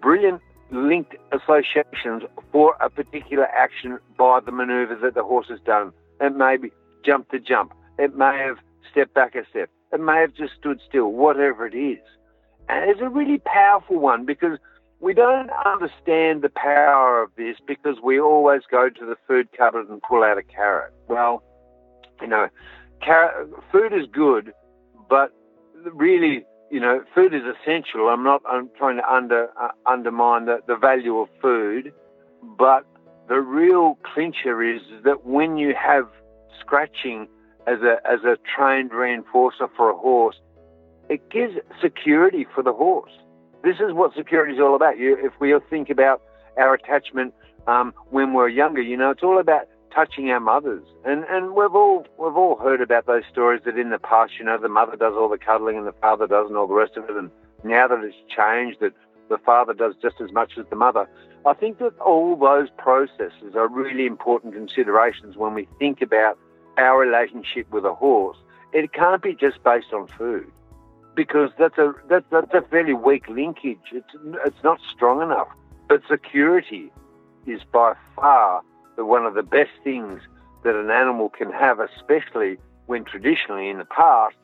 brilliant 0.00 0.40
linked 0.70 1.14
associations 1.32 2.22
for 2.52 2.76
a 2.80 2.90
particular 2.90 3.46
action 3.46 3.98
by 4.18 4.40
the 4.40 4.52
maneuver 4.52 4.96
that 4.96 5.14
the 5.14 5.22
horse 5.22 5.46
has 5.48 5.60
done. 5.60 5.92
It 6.20 6.34
may 6.34 6.56
be 6.56 6.72
jump 7.04 7.30
to 7.30 7.38
jump. 7.38 7.72
It 7.98 8.16
may 8.16 8.38
have 8.38 8.58
stepped 8.90 9.14
back 9.14 9.34
a 9.34 9.46
step. 9.50 9.70
It 9.92 10.00
may 10.00 10.20
have 10.20 10.34
just 10.34 10.54
stood 10.58 10.80
still, 10.88 11.12
whatever 11.12 11.66
it 11.66 11.74
is. 11.74 12.02
And 12.68 12.90
it's 12.90 13.00
a 13.00 13.08
really 13.08 13.38
powerful 13.38 13.98
one 13.98 14.24
because 14.24 14.58
we 15.00 15.12
don't 15.14 15.50
understand 15.64 16.42
the 16.42 16.48
power 16.48 17.22
of 17.22 17.30
this 17.36 17.56
because 17.66 17.96
we 18.02 18.18
always 18.18 18.62
go 18.70 18.88
to 18.88 19.06
the 19.06 19.16
food 19.26 19.48
cupboard 19.56 19.88
and 19.88 20.00
pull 20.02 20.22
out 20.24 20.38
a 20.38 20.42
carrot. 20.42 20.92
Well, 21.08 21.42
you 22.20 22.26
know, 22.26 22.48
food 23.70 23.92
is 23.92 24.06
good, 24.10 24.52
but 25.08 25.32
really, 25.92 26.44
you 26.70 26.80
know, 26.80 27.02
food 27.14 27.34
is 27.34 27.42
essential. 27.42 28.08
I'm 28.08 28.24
not. 28.24 28.42
I'm 28.48 28.70
trying 28.78 28.96
to 28.96 29.12
under 29.12 29.48
uh, 29.60 29.68
undermine 29.86 30.46
the, 30.46 30.60
the 30.66 30.76
value 30.76 31.18
of 31.18 31.28
food, 31.40 31.92
but 32.42 32.84
the 33.28 33.40
real 33.40 33.98
clincher 34.02 34.62
is 34.62 34.80
that 35.04 35.26
when 35.26 35.58
you 35.58 35.74
have 35.74 36.08
scratching 36.60 37.28
as 37.66 37.80
a 37.82 37.98
as 38.10 38.20
a 38.24 38.38
trained 38.56 38.92
reinforcer 38.92 39.68
for 39.76 39.90
a 39.90 39.96
horse, 39.96 40.36
it 41.10 41.28
gives 41.30 41.54
security 41.82 42.46
for 42.54 42.62
the 42.62 42.72
horse. 42.72 43.12
This 43.66 43.80
is 43.80 43.92
what 43.92 44.14
security 44.14 44.54
is 44.54 44.60
all 44.60 44.76
about. 44.76 44.96
You, 44.96 45.18
if 45.20 45.32
we 45.40 45.52
think 45.68 45.90
about 45.90 46.22
our 46.56 46.74
attachment 46.74 47.34
um, 47.66 47.92
when 48.10 48.32
we're 48.32 48.48
younger, 48.48 48.80
you 48.80 48.96
know, 48.96 49.10
it's 49.10 49.24
all 49.24 49.40
about 49.40 49.66
touching 49.92 50.30
our 50.30 50.38
mothers. 50.38 50.84
And 51.04 51.24
and 51.28 51.50
we've 51.56 51.74
all 51.74 52.06
we've 52.16 52.36
all 52.36 52.56
heard 52.58 52.80
about 52.80 53.06
those 53.06 53.24
stories 53.28 53.62
that 53.64 53.76
in 53.76 53.90
the 53.90 53.98
past, 53.98 54.34
you 54.38 54.44
know, 54.44 54.56
the 54.56 54.68
mother 54.68 54.94
does 54.94 55.14
all 55.16 55.28
the 55.28 55.36
cuddling 55.36 55.76
and 55.76 55.84
the 55.84 55.94
father 56.00 56.28
doesn't 56.28 56.54
all 56.54 56.68
the 56.68 56.74
rest 56.74 56.96
of 56.96 57.10
it. 57.10 57.16
And 57.16 57.28
now 57.64 57.88
that 57.88 58.04
it's 58.04 58.14
changed, 58.28 58.78
that 58.82 58.92
the 59.28 59.38
father 59.38 59.74
does 59.74 59.94
just 60.00 60.20
as 60.20 60.30
much 60.30 60.52
as 60.56 60.66
the 60.70 60.76
mother. 60.76 61.08
I 61.44 61.52
think 61.52 61.80
that 61.80 61.98
all 61.98 62.36
those 62.36 62.68
processes 62.78 63.56
are 63.56 63.66
really 63.66 64.06
important 64.06 64.54
considerations 64.54 65.36
when 65.36 65.54
we 65.54 65.66
think 65.80 66.02
about 66.02 66.38
our 66.78 67.00
relationship 67.00 67.68
with 67.72 67.84
a 67.84 67.94
horse. 67.94 68.36
It 68.72 68.92
can't 68.92 69.22
be 69.22 69.34
just 69.34 69.60
based 69.64 69.92
on 69.92 70.06
food 70.16 70.52
because 71.16 71.50
that's 71.58 71.78
a 71.78 71.94
that, 72.08 72.24
that's 72.30 72.52
a 72.54 72.62
fairly 72.62 72.94
weak 72.94 73.26
linkage. 73.28 73.80
It's 73.92 74.14
it's 74.44 74.62
not 74.62 74.78
strong 74.94 75.22
enough. 75.22 75.48
But 75.88 76.02
security 76.08 76.92
is 77.46 77.62
by 77.72 77.94
far 78.14 78.62
the, 78.96 79.04
one 79.04 79.24
of 79.24 79.34
the 79.34 79.42
best 79.42 79.70
things 79.82 80.20
that 80.62 80.74
an 80.74 80.90
animal 80.90 81.30
can 81.30 81.50
have, 81.50 81.80
especially 81.80 82.58
when 82.86 83.04
traditionally 83.04 83.68
in 83.68 83.78
the 83.78 83.84
past 83.84 84.36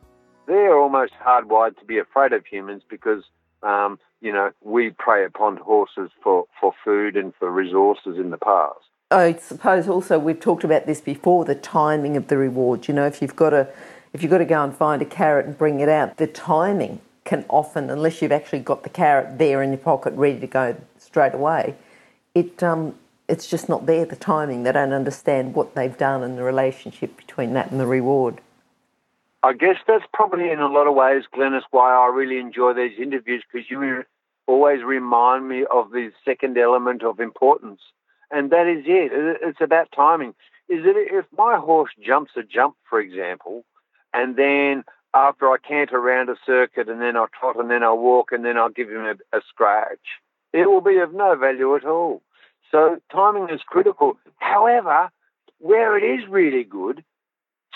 they're 0.46 0.76
almost 0.76 1.12
hardwired 1.24 1.78
to 1.78 1.84
be 1.84 1.98
afraid 1.98 2.32
of 2.32 2.44
humans 2.46 2.82
because 2.88 3.22
um, 3.62 3.98
you 4.20 4.32
know 4.32 4.50
we 4.62 4.90
prey 4.90 5.24
upon 5.24 5.56
horses 5.58 6.10
for, 6.22 6.46
for 6.60 6.72
food 6.84 7.16
and 7.16 7.32
for 7.38 7.50
resources 7.50 8.16
in 8.18 8.30
the 8.30 8.38
past. 8.38 8.80
I 9.10 9.34
suppose 9.34 9.88
also 9.88 10.18
we've 10.18 10.40
talked 10.40 10.64
about 10.64 10.86
this 10.86 11.00
before 11.00 11.44
the 11.44 11.54
timing 11.54 12.16
of 12.16 12.28
the 12.28 12.38
reward. 12.38 12.88
You 12.88 12.94
know, 12.94 13.06
if 13.06 13.20
you've 13.20 13.36
got 13.36 13.50
to 13.50 13.68
if 14.12 14.22
you've 14.22 14.30
got 14.30 14.38
to 14.38 14.44
go 14.44 14.62
and 14.62 14.74
find 14.76 15.00
a 15.00 15.06
carrot 15.06 15.46
and 15.46 15.56
bring 15.56 15.80
it 15.80 15.88
out, 15.88 16.18
the 16.18 16.26
timing 16.26 17.00
can 17.24 17.44
often, 17.48 17.88
unless 17.88 18.20
you've 18.20 18.32
actually 18.32 18.58
got 18.58 18.82
the 18.82 18.88
carrot 18.88 19.38
there 19.38 19.62
in 19.62 19.70
your 19.70 19.78
pocket 19.78 20.12
ready 20.14 20.38
to 20.40 20.46
go 20.46 20.76
straight 20.98 21.34
away, 21.34 21.74
it 22.34 22.62
um, 22.62 22.94
it's 23.28 23.48
just 23.48 23.68
not 23.68 23.86
there. 23.86 24.04
The 24.04 24.16
timing, 24.16 24.64
they 24.64 24.72
don't 24.72 24.92
understand 24.92 25.54
what 25.54 25.74
they've 25.74 25.96
done 25.96 26.22
and 26.22 26.36
the 26.36 26.42
relationship 26.42 27.16
between 27.16 27.54
that 27.54 27.70
and 27.70 27.80
the 27.80 27.86
reward. 27.86 28.40
I 29.44 29.54
guess 29.54 29.76
that's 29.86 30.04
probably 30.12 30.50
in 30.50 30.60
a 30.60 30.68
lot 30.68 30.86
of 30.86 30.94
ways, 30.94 31.24
Glenys, 31.34 31.62
why 31.70 31.92
I 31.92 32.14
really 32.14 32.38
enjoy 32.38 32.74
these 32.74 32.98
interviews 32.98 33.42
because 33.50 33.68
you 33.70 34.04
always 34.46 34.82
remind 34.82 35.48
me 35.48 35.64
of 35.70 35.90
the 35.90 36.12
second 36.24 36.58
element 36.58 37.02
of 37.02 37.18
importance, 37.18 37.80
and 38.30 38.50
that 38.50 38.66
is 38.66 38.84
it. 38.86 39.38
It's 39.42 39.60
about 39.60 39.88
timing. 39.94 40.34
Is 40.68 40.84
that 40.84 40.94
if 40.96 41.26
my 41.36 41.56
horse 41.56 41.90
jumps 42.04 42.32
a 42.36 42.42
jump, 42.42 42.76
for 42.88 43.00
example, 43.00 43.64
and 44.12 44.36
then 44.36 44.84
after 45.14 45.48
I 45.50 45.56
canter 45.58 45.96
around 45.96 46.30
a 46.30 46.36
circuit 46.46 46.88
and 46.88 47.00
then 47.00 47.16
I 47.16 47.26
trot 47.38 47.56
and 47.58 47.70
then 47.70 47.82
I 47.82 47.92
walk 47.92 48.32
and 48.32 48.44
then 48.44 48.56
I'll 48.56 48.70
give 48.70 48.88
him 48.88 49.04
a, 49.04 49.36
a 49.36 49.40
scratch, 49.48 50.20
it 50.52 50.68
will 50.68 50.80
be 50.80 50.98
of 50.98 51.12
no 51.12 51.36
value 51.36 51.74
at 51.76 51.84
all. 51.84 52.22
So 52.70 52.98
timing 53.10 53.50
is 53.50 53.60
critical. 53.66 54.16
However, 54.38 55.10
where 55.58 55.96
it 55.98 56.20
is 56.20 56.28
really 56.28 56.64
good 56.64 57.04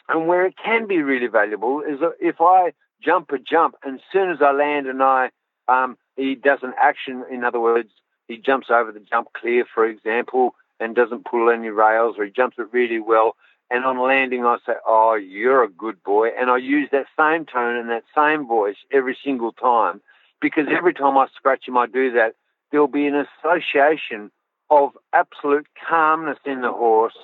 and 0.09 0.27
where 0.27 0.47
it 0.47 0.55
can 0.63 0.87
be 0.87 1.03
really 1.03 1.27
valuable 1.27 1.83
is 1.83 1.99
if 2.21 2.37
I 2.41 2.73
jump 3.03 3.31
a 3.33 3.39
jump 3.39 3.77
and 3.85 3.97
as 3.97 4.01
soon 4.13 4.31
as 4.31 4.39
I 4.41 4.53
land 4.53 4.87
and 4.87 5.03
I 5.03 5.31
um, 5.69 5.97
he 6.17 6.35
does 6.35 6.61
an 6.63 6.73
action, 6.81 7.25
in 7.31 7.45
other 7.45 7.61
words, 7.61 7.91
he 8.29 8.39
jumps 8.39 8.69
over 8.71 8.93
the 8.93 9.01
jump 9.01 9.29
clear, 9.35 9.65
for 9.73 9.87
example, 9.87 10.55
and 10.81 10.95
doesn't 10.95 11.25
pull 11.25 11.51
any 11.51 11.69
rails, 11.69 12.17
or 12.19 12.25
he 12.25 12.31
jumps 12.31 12.57
it 12.59 12.69
really 12.73 13.01
well, 13.01 13.37
and 13.71 13.85
on 13.85 13.99
landing, 13.99 14.45
I 14.45 14.59
say, 14.65 14.75
Oh, 14.87 15.15
you're 15.15 15.63
a 15.63 15.69
good 15.69 16.03
boy. 16.03 16.29
And 16.39 16.51
I 16.51 16.59
use 16.59 16.89
that 16.93 17.07
same 17.19 17.45
tone 17.47 17.77
and 17.77 17.91
that 17.91 18.05
same 18.15 18.47
voice 18.47 18.77
every 18.93 19.17
single 19.25 19.53
time 19.53 20.01
because 20.41 20.67
every 20.71 20.95
time 20.95 21.17
I 21.19 21.27
scratch 21.35 21.67
him, 21.67 21.77
I 21.77 21.87
do 21.87 22.13
that. 22.13 22.35
There'll 22.71 22.89
be 22.89 23.07
an 23.07 23.27
association 23.45 24.31
of 24.71 24.91
absolute 25.13 25.67
calmness 25.89 26.39
in 26.45 26.61
the 26.61 26.73
horse 26.73 27.17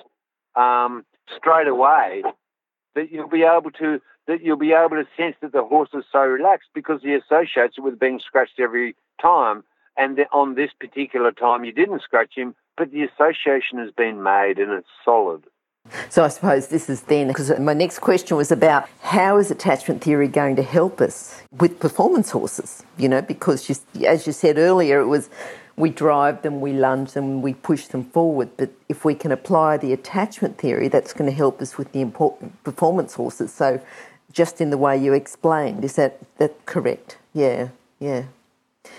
um, 0.55 1.05
straight 1.35 1.67
away 1.67 2.23
that 2.95 3.11
you'll 3.11 3.29
be 3.29 3.43
able 3.43 3.71
to 3.71 3.99
that 4.27 4.41
you'll 4.41 4.57
be 4.57 4.71
able 4.71 4.95
to 4.95 5.05
sense 5.17 5.35
that 5.41 5.51
the 5.51 5.63
horse 5.63 5.89
is 5.93 6.05
so 6.11 6.19
relaxed 6.19 6.69
because 6.73 7.01
he 7.01 7.13
associates 7.13 7.75
it 7.77 7.81
with 7.81 7.99
being 7.99 8.21
scratched 8.25 8.59
every 8.59 8.95
time. 9.21 9.63
And 9.97 10.17
on 10.31 10.55
this 10.55 10.71
particular 10.79 11.31
time, 11.31 11.65
you 11.65 11.73
didn't 11.73 12.01
scratch 12.01 12.31
him, 12.35 12.55
but 12.77 12.91
the 12.91 13.03
association 13.03 13.79
has 13.79 13.91
been 13.91 14.23
made 14.23 14.59
and 14.59 14.71
it's 14.71 14.87
solid. 15.03 15.43
So 16.09 16.23
I 16.23 16.27
suppose 16.27 16.67
this 16.67 16.89
is 16.89 17.01
then, 17.01 17.27
because 17.27 17.59
my 17.59 17.73
next 17.73 17.99
question 17.99 18.37
was 18.37 18.51
about 18.51 18.87
how 19.01 19.37
is 19.37 19.51
attachment 19.51 20.03
theory 20.03 20.27
going 20.27 20.55
to 20.55 20.63
help 20.63 21.01
us 21.01 21.41
with 21.51 21.79
performance 21.79 22.31
horses? 22.31 22.83
You 22.97 23.09
know, 23.09 23.21
because 23.21 23.69
you, 23.69 24.05
as 24.05 24.25
you 24.25 24.33
said 24.33 24.57
earlier, 24.57 24.99
it 24.99 25.07
was 25.07 25.29
we 25.75 25.89
drive 25.89 26.43
them, 26.43 26.61
we 26.61 26.71
lunge 26.71 27.13
them, 27.13 27.41
we 27.41 27.55
push 27.55 27.87
them 27.87 28.05
forward. 28.05 28.49
But 28.57 28.69
if 28.89 29.03
we 29.03 29.15
can 29.15 29.31
apply 29.31 29.77
the 29.77 29.91
attachment 29.91 30.57
theory, 30.57 30.87
that's 30.87 31.13
going 31.13 31.29
to 31.29 31.35
help 31.35 31.61
us 31.61 31.77
with 31.77 31.91
the 31.91 32.01
important 32.01 32.63
performance 32.63 33.15
horses. 33.15 33.51
So 33.51 33.81
just 34.31 34.61
in 34.61 34.69
the 34.69 34.77
way 34.77 34.97
you 34.97 35.13
explained, 35.13 35.83
is 35.83 35.95
that 35.95 36.19
that 36.37 36.65
correct? 36.65 37.17
Yeah, 37.33 37.69
yeah. 37.99 38.25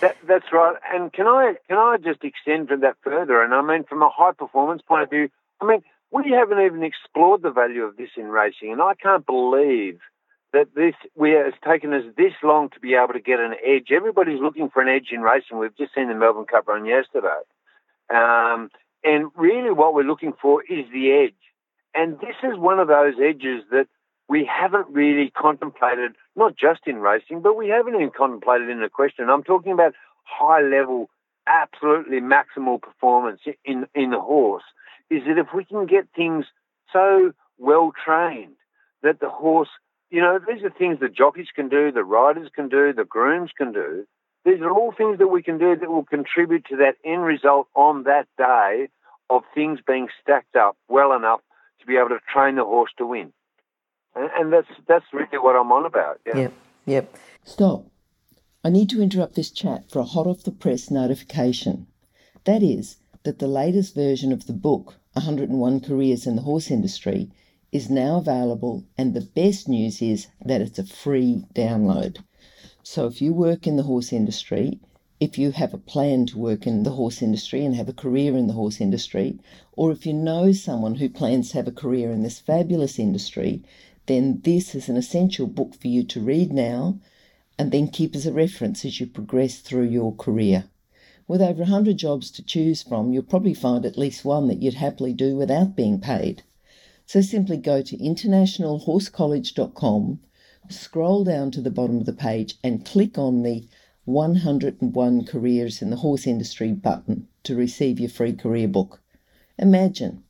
That, 0.01 0.17
that's 0.27 0.53
right. 0.53 0.77
And 0.93 1.13
can 1.13 1.27
I 1.27 1.55
can 1.69 1.79
I 1.79 1.97
just 1.97 2.25
extend 2.25 2.69
from 2.69 2.81
that 2.81 2.97
further? 3.03 3.43
And 3.43 3.55
I 3.55 3.63
mean, 3.63 3.85
from 3.85 4.03
a 4.03 4.11
high 4.11 4.33
performance 4.33 4.83
point 4.83 5.03
of 5.03 5.11
view, 5.11 5.31
I 5.61 5.67
mean 5.67 5.83
we 6.15 6.31
haven't 6.31 6.61
even 6.61 6.85
explored 6.85 7.43
the 7.43 7.51
value 7.51 7.83
of 7.83 7.97
this 7.97 8.11
in 8.17 8.27
racing, 8.29 8.71
and 8.71 8.81
I 8.81 8.95
can't 8.95 9.27
believe 9.27 9.99
that 10.53 10.69
this 10.77 10.95
we 11.17 11.33
it's 11.33 11.57
taken 11.67 11.93
us 11.93 12.05
this 12.17 12.33
long 12.45 12.71
to 12.71 12.79
be 12.79 12.95
able 12.95 13.15
to 13.15 13.21
get 13.21 13.41
an 13.41 13.55
edge. 13.67 13.89
Everybody's 13.91 14.41
looking 14.41 14.71
for 14.71 14.81
an 14.81 14.89
edge 14.89 15.09
in 15.11 15.23
racing. 15.23 15.59
We've 15.59 15.77
just 15.77 15.93
seen 15.93 16.09
the 16.09 16.15
Melbourne 16.15 16.45
Cup 16.45 16.69
run 16.69 16.87
yesterday, 16.87 17.43
um, 18.15 18.71
and 19.03 19.33
really 19.35 19.73
what 19.73 19.93
we're 19.93 20.05
looking 20.05 20.35
for 20.41 20.63
is 20.63 20.87
the 20.93 21.11
edge. 21.11 21.35
And 21.97 22.21
this 22.21 22.37
is 22.45 22.57
one 22.57 22.79
of 22.79 22.87
those 22.87 23.15
edges 23.21 23.65
that 23.73 23.89
we 24.29 24.45
haven't 24.45 24.87
really 24.91 25.31
contemplated, 25.31 26.13
not 26.37 26.57
just 26.57 26.83
in 26.87 26.99
racing, 26.99 27.41
but 27.41 27.57
we 27.57 27.69
haven't 27.69 27.97
even 27.97 28.11
contemplated 28.17 28.69
in 28.69 28.81
the 28.81 28.89
question. 28.89 29.29
I'm 29.29 29.43
talking 29.43 29.73
about 29.73 29.95
high 30.23 30.63
level, 30.63 31.11
absolutely 31.49 32.21
maximal 32.21 32.81
performance 32.81 33.41
in 33.65 33.87
in 33.97 34.11
the 34.11 34.21
horse 34.21 34.63
is 35.11 35.23
that 35.27 35.39
if 35.39 35.49
we 35.55 35.65
can 35.65 35.87
get 35.87 36.09
things 36.15 36.47
so 36.93 37.33
well 37.59 37.93
trained 38.05 38.57
that 39.03 39.21
the 39.21 39.29
horse, 39.29 39.69
you 40.11 40.21
know, 40.21 40.39
these 40.39 40.63
are 40.65 40.71
things 40.71 41.01
the 41.01 41.09
jockeys 41.09 41.49
can 41.55 41.69
do, 41.69 41.93
the 41.93 42.05
riders 42.05 42.49
can 42.55 42.69
do, 42.69 42.93
the 42.93 43.05
grooms 43.05 43.51
can 43.57 43.73
do. 43.73 44.07
These 44.45 44.61
are 44.61 44.71
all 44.71 44.93
things 44.93 45.19
that 45.19 45.29
we 45.29 45.43
can 45.43 45.59
do 45.59 45.77
that 45.77 45.91
will 45.91 46.05
contribute 46.05 46.67
to 46.67 46.77
that 46.77 46.97
end 47.05 47.25
result 47.25 47.69
on 47.75 48.05
that 48.05 48.27
day 48.37 48.89
of 49.31 49.43
things 49.55 49.81
being 49.87 50.09
stacked 50.23 50.57
up 50.57 50.77
well 50.89 51.15
enough 51.15 51.41
to 51.81 51.87
be 51.87 51.97
able 51.97 52.11
to 52.11 52.21
train 52.33 52.57
the 52.57 52.65
horse 52.65 52.91
to 52.99 53.07
win. 53.07 53.33
And, 54.15 54.31
and 54.37 54.53
that's 54.53 54.69
that's 54.87 55.07
really 55.13 55.39
what 55.39 55.57
I'm 55.57 55.73
on 55.73 55.87
about. 55.87 56.21
Yeah. 56.27 56.37
Yep. 56.37 56.53
Yep. 56.87 57.17
Stop. 57.45 57.87
I 58.63 58.71
need 58.71 58.89
to 58.91 59.03
interrupt 59.03 59.35
this 59.35 59.51
chat 59.51 59.91
for 59.91 59.99
a 59.99 60.05
hot 60.05 60.27
off 60.27 60.45
the 60.45 60.53
press 60.53 60.91
notification. 60.91 61.87
That 62.45 62.63
is, 62.63 62.97
that 63.25 63.39
the 63.39 63.49
latest 63.49 63.95
version 63.95 64.33
of 64.33 64.47
the 64.47 64.53
book, 64.53 64.97
101 65.15 65.81
Careers 65.81 66.27
in 66.27 66.37
the 66.37 66.43
Horse 66.43 66.71
Industry, 66.71 67.31
is 67.73 67.91
now 67.91 68.19
available, 68.19 68.85
and 68.97 69.15
the 69.15 69.21
best 69.23 69.67
news 69.69 70.01
is 70.01 70.29
that 70.45 70.61
it's 70.61 70.79
a 70.79 70.85
free 70.85 71.45
download. 71.55 72.19
So 72.83 73.07
if 73.07 73.23
you 73.23 73.33
work 73.33 73.67
in 73.67 73.77
the 73.77 73.85
horse 73.85 74.13
industry, 74.13 74.79
if 75.19 75.39
you 75.39 75.53
have 75.53 75.73
a 75.73 75.79
plan 75.79 76.27
to 76.27 76.39
work 76.39 76.67
in 76.67 76.83
the 76.83 76.91
horse 76.91 77.23
industry 77.23 77.65
and 77.65 77.75
have 77.75 77.89
a 77.89 77.95
career 77.95 78.37
in 78.37 78.47
the 78.47 78.53
horse 78.53 78.79
industry, 78.79 79.39
or 79.73 79.91
if 79.91 80.05
you 80.05 80.13
know 80.13 80.53
someone 80.53 80.97
who 80.97 81.09
plans 81.09 81.51
to 81.51 81.57
have 81.57 81.67
a 81.67 81.73
career 81.73 82.13
in 82.13 82.23
this 82.23 82.39
fabulous 82.39 82.99
industry, 82.99 83.63
then 84.05 84.41
this 84.45 84.75
is 84.75 84.91
an 84.91 84.99
essential 84.99 85.47
book 85.47 85.75
for 85.75 85.89
you 85.89 86.05
to 86.05 86.21
read 86.21 86.53
now 86.53 86.99
and 87.59 87.73
then 87.73 87.89
keep 87.89 88.15
as 88.15 88.27
a 88.27 88.33
reference 88.33 88.85
as 88.85 89.01
you 89.01 89.07
progress 89.07 89.61
through 89.61 89.85
your 89.85 90.15
career. 90.15 90.65
With 91.27 91.41
over 91.41 91.61
100 91.61 91.97
jobs 91.97 92.31
to 92.33 92.43
choose 92.43 92.83
from, 92.83 93.11
you'll 93.13 93.23
probably 93.23 93.55
find 93.55 93.87
at 93.87 93.97
least 93.97 94.25
one 94.25 94.49
that 94.49 94.61
you'd 94.61 94.75
happily 94.75 95.15
do 95.15 95.37
without 95.37 95.75
being 95.75 96.01
paid. 96.01 96.43
So 97.07 97.23
simply 97.23 97.57
go 97.57 97.81
to 97.83 97.97
internationalhorsecollege.com, 97.97 100.21
scroll 100.69 101.25
down 101.25 101.51
to 101.53 101.61
the 101.61 101.71
bottom 101.71 101.99
of 101.99 102.07
the 102.07 102.13
page, 102.13 102.57
and 102.63 102.85
click 102.85 103.17
on 103.17 103.43
the 103.43 103.67
101 104.05 105.25
Careers 105.25 105.81
in 105.81 105.89
the 105.91 105.97
Horse 105.97 106.27
Industry 106.27 106.73
button 106.73 107.29
to 107.43 107.57
receive 107.57 107.99
your 107.99 108.11
free 108.11 108.35
career 108.35 108.69
book. 108.69 109.01
Imagine 109.59 110.23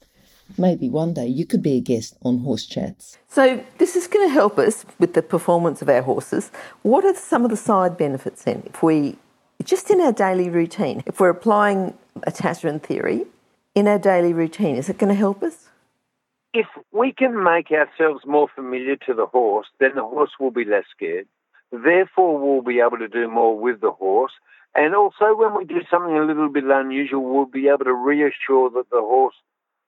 maybe 0.56 0.88
one 0.88 1.14
day 1.14 1.26
you 1.26 1.46
could 1.46 1.62
be 1.62 1.76
a 1.76 1.80
guest 1.80 2.16
on 2.22 2.38
Horse 2.38 2.66
Chats. 2.66 3.18
So, 3.28 3.64
this 3.78 3.96
is 3.96 4.06
going 4.06 4.28
to 4.28 4.32
help 4.32 4.58
us 4.58 4.84
with 4.98 5.14
the 5.14 5.22
performance 5.22 5.82
of 5.82 5.88
our 5.88 6.02
horses. 6.02 6.50
What 6.82 7.04
are 7.04 7.14
some 7.14 7.44
of 7.44 7.50
the 7.50 7.56
side 7.56 7.96
benefits 7.96 8.44
then? 8.44 8.62
If 8.66 8.82
we, 8.82 9.16
just 9.62 9.90
in 9.90 10.00
our 10.00 10.12
daily 10.12 10.50
routine, 10.50 11.02
if 11.06 11.20
we're 11.20 11.30
applying 11.30 11.96
a 12.16 12.20
attachment 12.28 12.82
theory 12.82 13.26
in 13.75 13.88
our 13.88 13.99
daily 13.99 14.32
routine, 14.32 14.76
is 14.76 14.88
it 14.88 14.99
going 14.99 15.08
to 15.08 15.18
help 15.18 15.42
us? 15.42 15.68
If 16.52 16.66
we 16.92 17.12
can 17.12 17.42
make 17.42 17.70
ourselves 17.70 18.25
more 18.26 18.49
familiar 18.54 18.96
to 19.06 19.14
the 19.14 19.26
horse, 19.26 19.66
then 19.80 19.92
the 19.96 20.02
horse 20.02 20.30
will 20.38 20.52
be 20.52 20.64
less 20.64 20.84
scared. 20.94 21.26
Therefore, 21.73 22.38
we'll 22.38 22.62
be 22.62 22.80
able 22.80 22.99
to 22.99 23.08
do 23.08 23.28
more 23.28 23.58
with 23.58 23.80
the 23.80 23.90
horse. 23.90 24.32
And 24.76 24.94
also, 24.94 25.34
when 25.34 25.56
we 25.56 25.64
do 25.64 25.82
something 25.90 26.16
a 26.16 26.25
little 26.25 26.49
bit 26.49 26.64
unusual, 26.64 27.23
we'll 27.23 27.46
be 27.46 27.68
able 27.68 27.84
to 27.84 27.94
reassure 27.94 28.70
that 28.70 28.90
the 28.90 29.00
horse 29.00 29.34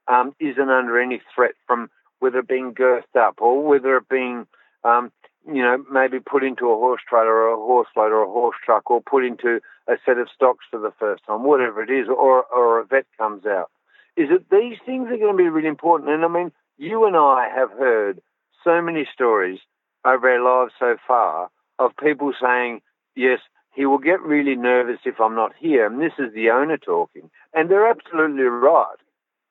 um, 0.09 0.35
isn't 0.41 0.71
under 0.71 1.01
any 1.01 1.21
threat 1.35 1.53
from 1.67 1.91
whether 2.19 2.39
it 2.39 2.49
being 2.49 2.75
girthed 2.75 3.17
up 3.17 3.37
or 3.41 3.63
whether 3.63 3.97
it 3.97 4.09
being, 4.09 4.47
um, 4.85 5.13
you 5.47 5.63
know, 5.63 5.85
maybe 5.91 6.19
put 6.19 6.43
into 6.43 6.71
a 6.71 6.77
horse 6.77 7.03
trailer 7.09 7.33
or 7.33 7.55
a 7.55 7.57
horse 7.57 7.89
float 7.95 8.13
or 8.13 8.23
a 8.23 8.27
horse 8.31 8.57
truck 8.65 8.91
or 8.91 9.01
put 9.01 9.25
into 9.25 9.61
a 9.89 9.95
set 10.05 10.19
of 10.19 10.29
stocks 10.35 10.65
for 10.71 10.81
the 10.81 10.93
first 10.99 11.25
time, 11.27 11.45
whatever 11.45 11.83
it 11.83 11.91
is, 11.91 12.09
or, 12.09 12.45
or 12.45 12.81
a 12.81 12.85
vet 12.85 13.07
comes 13.17 13.47
out. 13.47 13.71
Is 14.17 14.29
that 14.31 14.51
these 14.51 14.79
things 14.85 15.09
are 15.11 15.19
going 15.19 15.37
to 15.37 15.43
be 15.43 15.49
really 15.49 15.69
important. 15.69 16.11
And 16.11 16.25
I 16.25 16.29
mean, 16.29 16.53
you 16.79 17.07
and 17.07 17.17
I 17.17 17.49
have 17.55 17.71
heard 17.71 18.21
so 18.65 18.81
many 18.83 19.07
stories 19.13 19.61
over 20.05 20.31
our 20.31 20.43
lives 20.43 20.73
so 20.79 20.97
far 21.07 21.51
of 21.79 21.97
people 21.97 22.33
saying, 22.41 22.81
yes, 23.15 23.41
he 23.75 23.85
will 23.87 23.99
get 23.99 24.21
really 24.23 24.57
nervous 24.57 24.99
if 25.05 25.21
I'm 25.21 25.35
not 25.35 25.53
here. 25.59 25.87
And 25.87 26.01
this 26.01 26.15
is 26.19 26.33
the 26.35 26.51
owner 26.51 26.79
talking. 26.79 27.31
And 27.53 27.71
they're 27.71 27.89
absolutely 27.89 28.45
right. 28.45 28.97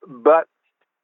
But, 0.08 0.48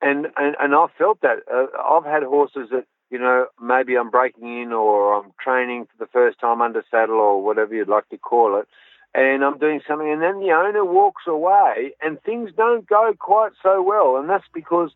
and, 0.01 0.27
and, 0.37 0.55
and 0.59 0.75
I've 0.75 0.91
felt 0.97 1.21
that. 1.21 1.37
Uh, 1.51 1.67
I've 1.79 2.05
had 2.05 2.23
horses 2.23 2.69
that, 2.71 2.85
you 3.11 3.19
know, 3.19 3.47
maybe 3.61 3.95
I'm 3.95 4.09
breaking 4.09 4.61
in 4.61 4.71
or 4.71 5.15
I'm 5.15 5.33
training 5.39 5.85
for 5.85 6.03
the 6.03 6.09
first 6.11 6.39
time 6.39 6.61
under 6.61 6.83
saddle 6.89 7.19
or 7.19 7.43
whatever 7.43 7.75
you'd 7.75 7.89
like 7.89 8.09
to 8.09 8.17
call 8.17 8.57
it. 8.59 8.67
And 9.13 9.43
I'm 9.43 9.57
doing 9.57 9.81
something, 9.85 10.09
and 10.09 10.21
then 10.21 10.39
the 10.39 10.51
owner 10.51 10.85
walks 10.85 11.23
away, 11.27 11.91
and 12.01 12.21
things 12.23 12.51
don't 12.55 12.87
go 12.87 13.13
quite 13.19 13.51
so 13.61 13.83
well. 13.83 14.15
And 14.15 14.29
that's 14.29 14.47
because 14.53 14.91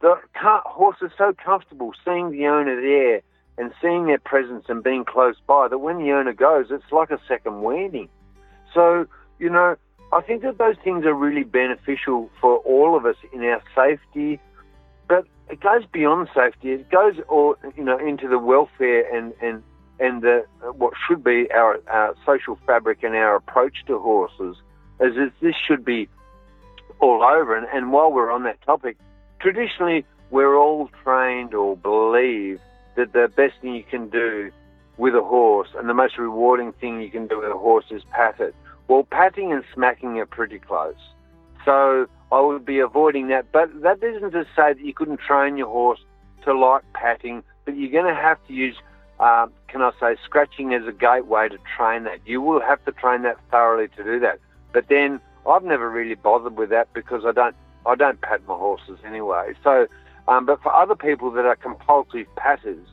the 0.00 0.16
horse 0.40 0.96
is 1.02 1.10
so 1.18 1.34
comfortable 1.44 1.92
seeing 2.02 2.30
the 2.30 2.46
owner 2.46 2.80
there 2.80 3.20
and 3.58 3.70
seeing 3.82 4.06
their 4.06 4.18
presence 4.18 4.64
and 4.70 4.82
being 4.82 5.04
close 5.04 5.36
by 5.46 5.68
that 5.68 5.76
when 5.76 5.98
the 5.98 6.10
owner 6.12 6.32
goes, 6.32 6.68
it's 6.70 6.90
like 6.90 7.10
a 7.10 7.20
second 7.28 7.60
wedding. 7.60 8.08
So, 8.72 9.06
you 9.38 9.50
know, 9.50 9.76
I 10.10 10.22
think 10.22 10.40
that 10.42 10.56
those 10.56 10.76
things 10.82 11.04
are 11.04 11.12
really 11.12 11.44
beneficial 11.44 12.30
for 12.40 12.56
all 12.58 12.96
of 12.96 13.04
us 13.04 13.16
in 13.30 13.42
our 13.44 13.62
safety, 13.76 14.40
but 15.10 15.26
it 15.50 15.60
goes 15.60 15.82
beyond 15.92 16.28
safety. 16.32 16.70
It 16.70 16.88
goes 16.88 17.16
all, 17.28 17.56
you 17.76 17.82
know, 17.82 17.98
into 17.98 18.28
the 18.28 18.38
welfare 18.38 19.04
and, 19.12 19.34
and, 19.42 19.62
and 19.98 20.22
the, 20.22 20.46
what 20.76 20.94
should 21.06 21.24
be 21.24 21.50
our, 21.50 21.80
our 21.88 22.14
social 22.24 22.56
fabric 22.64 23.02
and 23.02 23.16
our 23.16 23.34
approach 23.34 23.84
to 23.88 23.98
horses, 23.98 24.56
as 25.00 25.14
this 25.42 25.56
should 25.66 25.84
be 25.84 26.08
all 27.00 27.24
over. 27.24 27.56
And, 27.56 27.66
and 27.74 27.92
while 27.92 28.12
we're 28.12 28.30
on 28.30 28.44
that 28.44 28.62
topic, 28.62 28.96
traditionally 29.40 30.06
we're 30.30 30.56
all 30.56 30.88
trained 31.02 31.54
or 31.54 31.76
believe 31.76 32.60
that 32.94 33.12
the 33.12 33.26
best 33.36 33.54
thing 33.60 33.74
you 33.74 33.82
can 33.82 34.08
do 34.08 34.52
with 34.96 35.16
a 35.16 35.22
horse 35.22 35.70
and 35.76 35.88
the 35.88 35.94
most 35.94 36.18
rewarding 36.18 36.72
thing 36.74 37.00
you 37.00 37.10
can 37.10 37.26
do 37.26 37.40
with 37.40 37.50
a 37.50 37.58
horse 37.58 37.86
is 37.90 38.02
pat 38.12 38.38
it. 38.38 38.54
Well, 38.86 39.02
patting 39.10 39.52
and 39.52 39.64
smacking 39.74 40.18
are 40.20 40.26
pretty 40.26 40.60
close. 40.60 40.94
So 41.64 42.06
I 42.32 42.40
would 42.40 42.64
be 42.64 42.78
avoiding 42.78 43.28
that. 43.28 43.52
But 43.52 43.82
that 43.82 44.02
isn't 44.02 44.30
to 44.32 44.44
say 44.56 44.72
that 44.74 44.80
you 44.80 44.94
couldn't 44.94 45.20
train 45.20 45.56
your 45.56 45.68
horse 45.68 46.00
to 46.44 46.54
like 46.54 46.82
patting, 46.94 47.42
but 47.64 47.76
you're 47.76 47.90
going 47.90 48.12
to 48.12 48.20
have 48.20 48.38
to 48.46 48.52
use, 48.52 48.76
uh, 49.18 49.46
can 49.68 49.82
I 49.82 49.90
say, 50.00 50.16
scratching 50.24 50.72
as 50.74 50.86
a 50.86 50.92
gateway 50.92 51.48
to 51.48 51.58
train 51.76 52.04
that. 52.04 52.20
You 52.26 52.40
will 52.40 52.60
have 52.60 52.84
to 52.84 52.92
train 52.92 53.22
that 53.22 53.38
thoroughly 53.50 53.88
to 53.96 54.04
do 54.04 54.20
that. 54.20 54.38
But 54.72 54.88
then 54.88 55.20
I've 55.46 55.64
never 55.64 55.90
really 55.90 56.14
bothered 56.14 56.56
with 56.56 56.70
that 56.70 56.92
because 56.92 57.24
I 57.24 57.32
don't, 57.32 57.56
I 57.86 57.94
don't 57.94 58.20
pat 58.20 58.46
my 58.46 58.54
horses 58.54 58.98
anyway. 59.04 59.54
So 59.64 59.86
um, 60.30 60.46
but 60.46 60.62
for 60.62 60.72
other 60.72 60.94
people 60.94 61.32
that 61.32 61.44
are 61.44 61.56
compulsive 61.56 62.26
patters, 62.36 62.86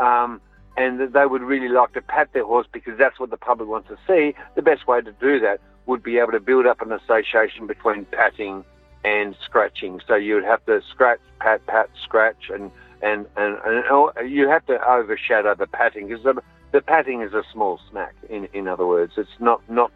um, 0.00 0.40
and 0.76 0.98
that 0.98 1.12
they 1.12 1.26
would 1.26 1.42
really 1.42 1.68
like 1.68 1.92
to 1.92 2.02
pat 2.02 2.32
their 2.32 2.44
horse 2.44 2.66
because 2.72 2.98
that's 2.98 3.20
what 3.20 3.30
the 3.30 3.36
public 3.36 3.68
wants 3.68 3.88
to 3.88 3.96
see, 4.06 4.34
the 4.56 4.62
best 4.62 4.88
way 4.88 5.00
to 5.00 5.12
do 5.12 5.38
that 5.38 5.60
would 5.86 6.02
be 6.02 6.18
able 6.18 6.32
to 6.32 6.40
build 6.40 6.66
up 6.66 6.80
an 6.80 6.92
association 6.92 7.66
between 7.66 8.04
patting 8.06 8.64
and 9.04 9.34
scratching. 9.44 10.00
So 10.06 10.14
you 10.14 10.34
would 10.36 10.44
have 10.44 10.64
to 10.66 10.80
scratch, 10.90 11.20
pat, 11.40 11.66
pat, 11.66 11.90
scratch, 12.02 12.50
and 12.50 12.70
and 13.02 13.26
and, 13.36 13.58
and 13.64 14.30
you 14.30 14.48
have 14.48 14.64
to 14.66 14.80
overshadow 14.88 15.54
the 15.54 15.66
patting 15.66 16.08
because 16.08 16.22
the, 16.22 16.40
the 16.70 16.80
patting 16.80 17.20
is 17.22 17.32
a 17.32 17.42
small 17.52 17.80
smack. 17.90 18.14
In 18.28 18.48
in 18.52 18.68
other 18.68 18.86
words, 18.86 19.14
it's 19.16 19.40
not 19.40 19.60
not 19.68 19.90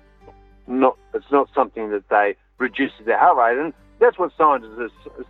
not 0.67 0.99
it's 1.15 1.31
not 1.31 1.49
something 1.55 1.91
that 1.91 2.09
they 2.09 2.37
reduces 2.59 3.07
their 3.07 3.19
heart 3.19 3.37
rate. 3.37 3.63
And 3.63 3.73
that's 3.99 4.19
what 4.19 4.33
science, 4.37 4.67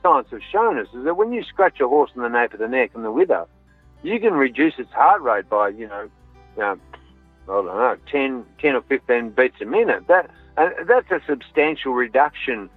science 0.02 0.28
has 0.30 0.42
shown 0.50 0.78
us, 0.78 0.88
is 0.94 1.04
that 1.04 1.16
when 1.16 1.32
you 1.32 1.42
scratch 1.44 1.80
a 1.80 1.86
horse 1.86 2.10
in 2.16 2.22
the 2.22 2.28
nape 2.28 2.52
of 2.52 2.58
the 2.58 2.68
neck 2.68 2.90
and 2.94 3.04
the 3.04 3.12
wither, 3.12 3.46
you 4.02 4.18
can 4.18 4.34
reduce 4.34 4.74
its 4.78 4.92
heart 4.92 5.22
rate 5.22 5.48
by, 5.48 5.68
you 5.68 5.86
know, 5.86 6.08
you 6.56 6.62
know 6.62 6.78
I 7.44 7.52
don't 7.52 7.66
know, 7.66 7.96
10, 8.10 8.44
10 8.60 8.74
or 8.74 8.82
15 8.82 9.30
beats 9.30 9.60
a 9.60 9.64
minute. 9.64 10.08
That, 10.08 10.30
and 10.56 10.72
that's 10.88 11.10
a 11.10 11.20
substantial 11.26 11.92
reduction 11.92 12.70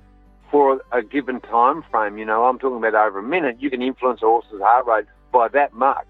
for 0.51 0.81
a 0.91 1.01
given 1.01 1.39
time 1.41 1.83
frame. 1.91 2.17
You 2.17 2.25
know, 2.25 2.45
I'm 2.45 2.59
talking 2.59 2.77
about 2.77 2.95
over 2.95 3.19
a 3.19 3.23
minute. 3.23 3.57
You 3.59 3.69
can 3.69 3.81
influence 3.81 4.21
a 4.21 4.25
horse's 4.25 4.61
heart 4.61 4.85
rate 4.85 5.05
by 5.31 5.47
that 5.49 5.73
much 5.73 6.05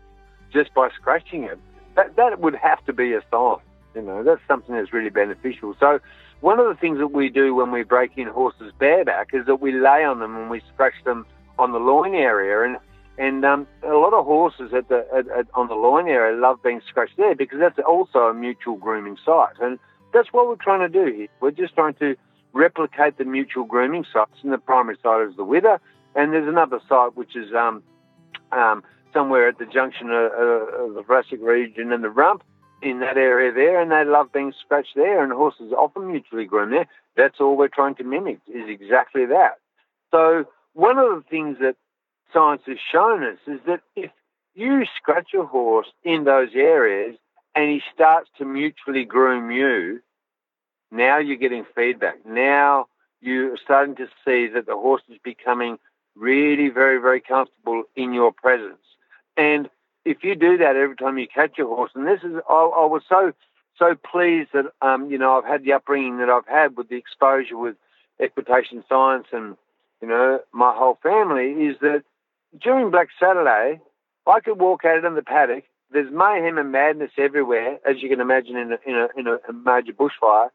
just 0.51 0.73
by 0.73 0.89
scratching 0.95 1.43
it. 1.43 1.59
That, 1.95 2.15
that 2.15 2.39
would 2.39 2.55
have 2.55 2.83
to 2.85 2.93
be 2.93 3.13
a 3.13 3.21
sign. 3.31 3.57
You 3.95 4.01
know, 4.01 4.23
that's 4.23 4.41
something 4.47 4.75
that's 4.75 4.93
really 4.93 5.09
beneficial. 5.09 5.75
So 5.79 5.99
one 6.41 6.59
of 6.59 6.67
the 6.67 6.75
things 6.75 6.99
that 6.99 7.07
we 7.07 7.29
do 7.29 7.53
when 7.55 7.71
we 7.71 7.83
break 7.83 8.17
in 8.17 8.27
horses 8.27 8.71
bareback 8.79 9.29
is 9.33 9.45
that 9.45 9.59
we 9.61 9.73
lay 9.73 10.03
on 10.03 10.19
them 10.19 10.35
and 10.35 10.49
we 10.49 10.61
scratch 10.73 10.93
them 11.03 11.25
on 11.57 11.71
the 11.71 11.79
loin 11.79 12.15
area. 12.15 12.63
And 12.63 12.77
and 13.17 13.43
um, 13.43 13.67
a 13.83 13.95
lot 13.95 14.13
of 14.13 14.25
horses 14.25 14.71
at 14.73 14.87
the 14.87 15.05
at, 15.13 15.27
at, 15.27 15.47
on 15.53 15.67
the 15.67 15.75
loin 15.75 16.07
area 16.07 16.39
love 16.39 16.63
being 16.63 16.81
scratched 16.87 17.17
there 17.17 17.35
because 17.35 17.59
that's 17.59 17.79
also 17.79 18.19
a 18.27 18.33
mutual 18.33 18.77
grooming 18.77 19.17
site. 19.25 19.59
And 19.59 19.77
that's 20.13 20.29
what 20.31 20.47
we're 20.47 20.55
trying 20.55 20.81
to 20.81 20.89
do 20.89 21.13
here. 21.13 21.27
We're 21.41 21.51
just 21.51 21.75
trying 21.75 21.93
to 21.95 22.15
replicate 22.53 23.17
the 23.17 23.25
mutual 23.25 23.63
grooming 23.63 24.05
sites. 24.11 24.31
And 24.43 24.51
the 24.51 24.57
primary 24.57 24.97
site 25.01 25.27
is 25.27 25.35
the 25.35 25.43
wither, 25.43 25.79
and 26.15 26.33
there's 26.33 26.47
another 26.47 26.79
site 26.87 27.15
which 27.15 27.35
is 27.35 27.53
um, 27.53 27.83
um, 28.51 28.83
somewhere 29.13 29.47
at 29.47 29.59
the 29.59 29.65
junction 29.65 30.09
of, 30.09 30.31
of 30.31 30.93
the 30.95 31.03
thoracic 31.05 31.41
region 31.41 31.91
and 31.91 32.03
the 32.03 32.09
rump 32.09 32.43
in 32.81 33.01
that 33.01 33.17
area 33.17 33.51
there, 33.51 33.81
and 33.81 33.91
they 33.91 34.05
love 34.05 34.31
being 34.31 34.53
scratched 34.63 34.95
there, 34.95 35.21
and 35.21 35.33
horses 35.33 35.73
often 35.73 36.07
mutually 36.07 36.45
groom 36.45 36.71
there. 36.71 36.87
That's 37.17 37.39
all 37.39 37.57
we're 37.57 37.67
trying 37.67 37.95
to 37.95 38.03
mimic 38.03 38.39
is 38.47 38.69
exactly 38.69 39.25
that. 39.25 39.55
So 40.11 40.45
one 40.73 40.97
of 40.97 41.09
the 41.09 41.23
things 41.29 41.57
that 41.59 41.75
science 42.33 42.61
has 42.67 42.77
shown 42.91 43.23
us 43.23 43.37
is 43.47 43.59
that 43.67 43.81
if 43.95 44.11
you 44.53 44.85
scratch 44.95 45.33
a 45.37 45.43
horse 45.43 45.87
in 46.03 46.23
those 46.23 46.49
areas 46.55 47.15
and 47.55 47.69
he 47.69 47.81
starts 47.93 48.29
to 48.37 48.45
mutually 48.45 49.05
groom 49.05 49.51
you, 49.51 50.01
now 50.91 51.17
you're 51.17 51.37
getting 51.37 51.65
feedback. 51.75 52.25
Now 52.25 52.87
you're 53.21 53.57
starting 53.57 53.95
to 53.97 54.07
see 54.25 54.47
that 54.47 54.65
the 54.65 54.75
horse 54.75 55.03
is 55.09 55.17
becoming 55.23 55.77
really 56.15 56.69
very, 56.69 56.99
very 56.99 57.21
comfortable 57.21 57.83
in 57.95 58.13
your 58.13 58.31
presence. 58.31 58.81
And 59.37 59.69
if 60.05 60.23
you 60.23 60.35
do 60.35 60.57
that 60.57 60.75
every 60.75 60.95
time 60.95 61.17
you 61.17 61.27
catch 61.27 61.59
a 61.59 61.65
horse, 61.65 61.91
and 61.95 62.07
this 62.07 62.21
is, 62.23 62.35
I, 62.49 62.53
I 62.53 62.85
was 62.85 63.03
so 63.07 63.33
so 63.77 63.95
pleased 63.95 64.49
that 64.53 64.65
um, 64.81 65.09
you 65.09 65.17
know 65.17 65.37
I've 65.37 65.45
had 65.45 65.63
the 65.63 65.73
upbringing 65.73 66.17
that 66.17 66.29
I've 66.29 66.47
had 66.47 66.75
with 66.75 66.89
the 66.89 66.97
exposure 66.97 67.57
with 67.57 67.77
equitation 68.19 68.83
science 68.89 69.27
and 69.31 69.55
you 70.01 70.07
know 70.07 70.41
my 70.51 70.73
whole 70.75 70.99
family 71.01 71.51
is 71.67 71.77
that 71.81 72.03
during 72.61 72.91
Black 72.91 73.07
Saturday 73.17 73.79
I 74.27 74.39
could 74.41 74.59
walk 74.59 74.83
out 74.85 75.05
in 75.05 75.15
the 75.15 75.23
paddock. 75.23 75.63
There's 75.91 76.11
mayhem 76.11 76.57
and 76.57 76.71
madness 76.71 77.11
everywhere, 77.17 77.79
as 77.89 78.01
you 78.01 78.09
can 78.09 78.19
imagine 78.19 78.57
in 78.57 78.73
a, 78.73 78.77
in 78.85 78.95
a, 78.95 79.07
in 79.17 79.27
a 79.27 79.53
major 79.53 79.93
bushfire, 79.93 80.49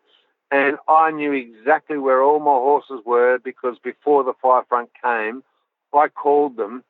and 0.50 0.76
I 0.86 1.10
knew 1.10 1.32
exactly 1.32 1.98
where 1.98 2.22
all 2.22 2.38
my 2.38 2.52
horses 2.52 3.00
were 3.04 3.38
because 3.42 3.76
before 3.82 4.22
the 4.22 4.34
fire 4.40 4.62
front 4.68 4.90
came, 5.02 5.42
I 5.92 6.08
called 6.08 6.56
them 6.56 6.84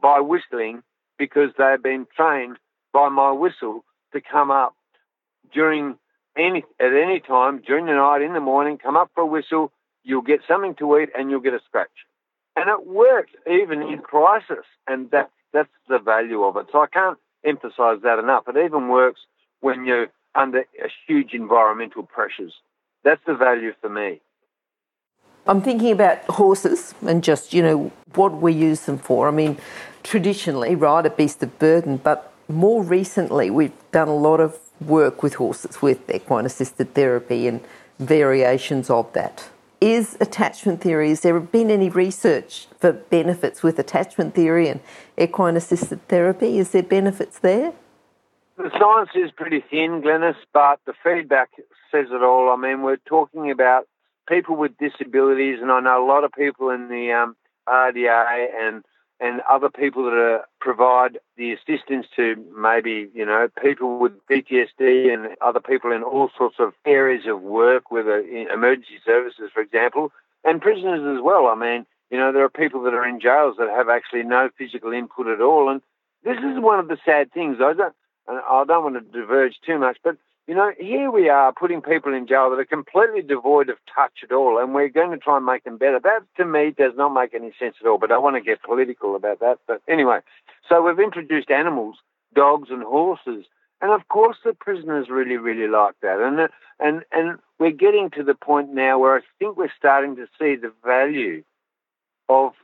by 0.00 0.20
whistling 0.20 0.82
because 1.18 1.50
they 1.58 1.64
have 1.64 1.82
been 1.82 2.06
trained 2.16 2.56
by 2.92 3.08
my 3.08 3.32
whistle 3.32 3.84
to 4.12 4.20
come 4.20 4.50
up 4.50 4.74
during 5.52 5.98
any 6.36 6.64
at 6.80 6.92
any 6.92 7.20
time 7.20 7.60
during 7.66 7.86
the 7.86 7.92
night 7.92 8.22
in 8.22 8.32
the 8.32 8.40
morning. 8.40 8.78
Come 8.78 8.96
up 8.96 9.10
for 9.14 9.22
a 9.22 9.26
whistle. 9.26 9.72
You'll 10.02 10.22
get 10.22 10.40
something 10.48 10.74
to 10.76 10.98
eat 10.98 11.10
and 11.14 11.30
you'll 11.30 11.40
get 11.40 11.54
a 11.54 11.60
scratch. 11.66 11.88
And 12.56 12.68
it 12.68 12.86
works 12.86 13.32
even 13.46 13.82
in 13.82 13.98
crisis, 13.98 14.64
and 14.86 15.10
that's 15.10 15.32
that's 15.52 15.68
the 15.88 15.98
value 15.98 16.42
of 16.44 16.56
it. 16.56 16.66
So 16.72 16.80
I 16.80 16.86
can't 16.86 17.18
emphasise 17.44 18.00
that 18.02 18.18
enough. 18.18 18.44
It 18.48 18.56
even 18.56 18.88
works 18.88 19.20
when 19.60 19.84
you're 19.84 20.08
under 20.34 20.64
huge 21.06 21.32
environmental 21.32 22.02
pressures. 22.02 22.52
That's 23.04 23.20
the 23.26 23.34
value 23.34 23.72
for 23.80 23.88
me. 23.88 24.20
I'm 25.46 25.62
thinking 25.62 25.90
about 25.90 26.22
horses 26.24 26.94
and 27.06 27.24
just, 27.24 27.54
you 27.54 27.62
know, 27.62 27.92
what 28.14 28.40
we 28.40 28.52
use 28.52 28.82
them 28.82 28.98
for. 28.98 29.26
I 29.26 29.30
mean, 29.30 29.58
traditionally, 30.02 30.74
right, 30.74 31.04
a 31.04 31.10
beast 31.10 31.42
of 31.42 31.58
burden, 31.58 31.96
but 31.96 32.32
more 32.48 32.82
recently, 32.82 33.50
we've 33.50 33.72
done 33.90 34.08
a 34.08 34.14
lot 34.14 34.40
of 34.40 34.58
work 34.80 35.22
with 35.22 35.34
horses 35.34 35.80
with 35.80 36.10
equine 36.10 36.46
assisted 36.46 36.94
therapy 36.94 37.46
and 37.46 37.60
variations 37.98 38.90
of 38.90 39.12
that. 39.12 39.48
Is 39.80 40.18
attachment 40.20 40.82
theory, 40.82 41.08
has 41.08 41.22
there 41.22 41.40
been 41.40 41.70
any 41.70 41.88
research 41.88 42.66
for 42.78 42.92
benefits 42.92 43.62
with 43.62 43.78
attachment 43.78 44.34
theory 44.34 44.68
and 44.68 44.80
equine 45.16 45.56
assisted 45.56 46.06
therapy? 46.08 46.58
Is 46.58 46.72
there 46.72 46.82
benefits 46.82 47.38
there? 47.38 47.72
The 48.58 48.70
science 48.78 49.08
is 49.14 49.30
pretty 49.34 49.64
thin, 49.70 50.02
Glenys, 50.02 50.36
but 50.52 50.80
the 50.84 50.92
feedback 51.02 51.48
says 51.90 52.08
it 52.10 52.22
all. 52.22 52.50
I 52.50 52.56
mean, 52.56 52.82
we're 52.82 52.98
talking 53.08 53.50
about 53.50 53.86
people 54.28 54.54
with 54.54 54.76
disabilities, 54.76 55.60
and 55.62 55.70
I 55.70 55.80
know 55.80 56.04
a 56.04 56.06
lot 56.06 56.24
of 56.24 56.32
people 56.32 56.68
in 56.68 56.88
the 56.88 57.12
um, 57.12 57.36
RDA 57.66 58.48
and 58.60 58.84
and 59.20 59.42
other 59.50 59.68
people 59.68 60.04
that 60.04 60.14
are, 60.14 60.44
provide 60.60 61.18
the 61.36 61.52
assistance 61.52 62.06
to 62.16 62.36
maybe 62.56 63.08
you 63.14 63.24
know 63.24 63.48
people 63.62 63.98
with 63.98 64.12
PTSD 64.28 65.12
and 65.12 65.36
other 65.40 65.60
people 65.60 65.92
in 65.92 66.02
all 66.02 66.30
sorts 66.36 66.56
of 66.58 66.72
areas 66.86 67.26
of 67.26 67.42
work, 67.42 67.90
whether 67.90 68.18
in 68.18 68.48
emergency 68.50 68.98
services, 69.04 69.50
for 69.52 69.60
example, 69.60 70.12
and 70.44 70.60
prisoners 70.60 71.16
as 71.16 71.22
well. 71.22 71.46
I 71.46 71.54
mean, 71.54 71.86
you 72.10 72.18
know, 72.18 72.32
there 72.32 72.44
are 72.44 72.50
people 72.50 72.82
that 72.82 72.94
are 72.94 73.06
in 73.06 73.20
jails 73.20 73.56
that 73.58 73.68
have 73.68 73.88
actually 73.88 74.22
no 74.22 74.50
physical 74.56 74.92
input 74.92 75.26
at 75.26 75.40
all, 75.40 75.68
and 75.68 75.82
this 76.24 76.38
is 76.38 76.58
one 76.58 76.78
of 76.78 76.88
the 76.88 76.98
sad 77.04 77.32
things. 77.32 77.58
I 77.60 77.74
don't, 77.74 77.94
I 78.28 78.64
don't 78.66 78.84
want 78.84 78.94
to 78.96 79.20
diverge 79.20 79.56
too 79.64 79.78
much, 79.78 79.98
but 80.02 80.16
you 80.50 80.56
know, 80.56 80.72
here 80.80 81.12
we 81.12 81.28
are 81.28 81.52
putting 81.52 81.80
people 81.80 82.12
in 82.12 82.26
jail 82.26 82.50
that 82.50 82.58
are 82.58 82.64
completely 82.64 83.22
devoid 83.22 83.70
of 83.70 83.76
touch 83.94 84.24
at 84.24 84.32
all, 84.32 84.58
and 84.58 84.74
we're 84.74 84.88
going 84.88 85.12
to 85.12 85.16
try 85.16 85.36
and 85.36 85.46
make 85.46 85.62
them 85.62 85.78
better. 85.78 86.00
That, 86.02 86.22
to 86.38 86.44
me, 86.44 86.74
does 86.76 86.92
not 86.96 87.10
make 87.10 87.34
any 87.34 87.52
sense 87.56 87.76
at 87.80 87.86
all, 87.86 87.98
but 87.98 88.10
I 88.10 88.18
want 88.18 88.34
to 88.34 88.40
get 88.40 88.60
political 88.60 89.14
about 89.14 89.38
that. 89.38 89.58
But 89.68 89.80
anyway, 89.88 90.18
so 90.68 90.82
we've 90.82 90.98
introduced 90.98 91.52
animals, 91.52 91.98
dogs 92.34 92.70
and 92.72 92.82
horses, 92.82 93.44
and 93.80 93.92
of 93.92 94.08
course 94.08 94.38
the 94.44 94.52
prisoners 94.52 95.06
really, 95.08 95.36
really 95.36 95.68
like 95.68 95.94
that. 96.02 96.18
And, 96.18 96.48
and, 96.80 97.04
and 97.12 97.38
we're 97.60 97.70
getting 97.70 98.10
to 98.16 98.24
the 98.24 98.34
point 98.34 98.74
now 98.74 98.98
where 98.98 99.18
I 99.18 99.20
think 99.38 99.56
we're 99.56 99.70
starting 99.78 100.16
to 100.16 100.26
see 100.36 100.56
the 100.56 100.72
value 100.84 101.44
of 102.28 102.54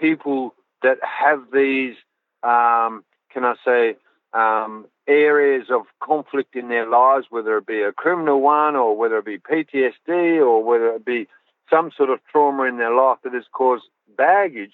people 0.00 0.56
that 0.82 0.98
have 1.04 1.44
these, 1.52 1.94
um, 2.42 3.04
can 3.32 3.44
I 3.44 3.54
say, 3.64 3.94
um, 4.32 4.86
areas 5.06 5.66
of 5.70 5.82
conflict 6.02 6.54
in 6.54 6.68
their 6.68 6.88
lives, 6.88 7.26
whether 7.30 7.56
it 7.58 7.66
be 7.66 7.82
a 7.82 7.92
criminal 7.92 8.40
one 8.40 8.76
or 8.76 8.96
whether 8.96 9.18
it 9.18 9.24
be 9.24 9.38
PTSD 9.38 10.38
or 10.38 10.62
whether 10.62 10.88
it 10.94 11.04
be 11.04 11.26
some 11.68 11.90
sort 11.96 12.10
of 12.10 12.20
trauma 12.30 12.64
in 12.64 12.78
their 12.78 12.94
life 12.94 13.18
that 13.24 13.32
has 13.32 13.44
caused 13.52 13.84
baggage, 14.16 14.72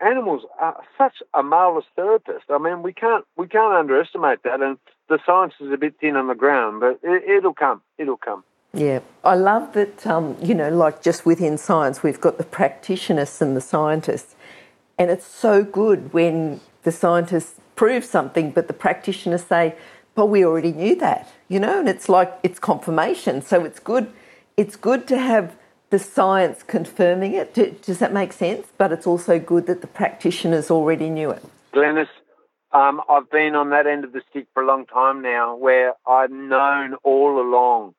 animals 0.00 0.42
are 0.60 0.80
such 0.96 1.16
a 1.34 1.42
marvelous 1.42 1.84
therapist. 1.96 2.44
I 2.50 2.58
mean, 2.58 2.82
we 2.82 2.92
can't 2.92 3.24
we 3.36 3.48
can't 3.48 3.74
underestimate 3.74 4.42
that, 4.44 4.60
and 4.60 4.78
the 5.08 5.18
science 5.24 5.54
is 5.60 5.72
a 5.72 5.76
bit 5.76 5.94
thin 6.00 6.16
on 6.16 6.28
the 6.28 6.34
ground, 6.34 6.80
but 6.80 7.00
it, 7.02 7.42
will 7.42 7.54
come. 7.54 7.82
It'll 7.98 8.16
come. 8.16 8.44
Yeah, 8.72 9.00
I 9.24 9.34
love 9.34 9.72
that. 9.72 10.06
Um, 10.06 10.36
you 10.42 10.54
know, 10.54 10.70
like 10.70 11.02
just 11.02 11.26
within 11.26 11.58
science, 11.58 12.02
we've 12.02 12.20
got 12.20 12.38
the 12.38 12.44
practitioners 12.44 13.40
and 13.42 13.56
the 13.56 13.60
scientists, 13.60 14.34
and 14.98 15.10
it's 15.10 15.26
so 15.26 15.64
good 15.64 16.12
when 16.12 16.60
the 16.82 16.92
scientists 16.92 17.60
prove 17.78 18.04
something, 18.04 18.50
but 18.50 18.66
the 18.66 18.74
practitioners 18.74 19.44
say, 19.44 19.74
"But 20.16 20.26
we 20.26 20.44
already 20.44 20.72
knew 20.72 20.94
that," 20.96 21.28
you 21.46 21.60
know, 21.60 21.78
and 21.78 21.88
it's 21.88 22.08
like 22.08 22.30
it's 22.42 22.58
confirmation. 22.58 23.40
So 23.40 23.64
it's 23.64 23.78
good. 23.78 24.06
It's 24.56 24.76
good 24.88 25.06
to 25.12 25.16
have 25.16 25.56
the 25.90 26.00
science 26.00 26.64
confirming 26.64 27.32
it. 27.34 27.54
Does 27.88 28.00
that 28.00 28.12
make 28.12 28.32
sense? 28.32 28.66
But 28.76 28.90
it's 28.92 29.06
also 29.06 29.38
good 29.38 29.66
that 29.66 29.80
the 29.80 29.86
practitioners 29.86 30.70
already 30.70 31.08
knew 31.08 31.30
it. 31.30 31.42
Glenys, 31.72 32.08
um, 32.72 33.00
I've 33.08 33.30
been 33.30 33.54
on 33.54 33.70
that 33.70 33.86
end 33.86 34.02
of 34.04 34.12
the 34.12 34.22
stick 34.28 34.46
for 34.52 34.62
a 34.64 34.66
long 34.66 34.84
time 34.84 35.22
now, 35.22 35.54
where 35.54 35.94
I've 36.06 36.32
known 36.32 36.94
all 37.04 37.40
along 37.40 37.94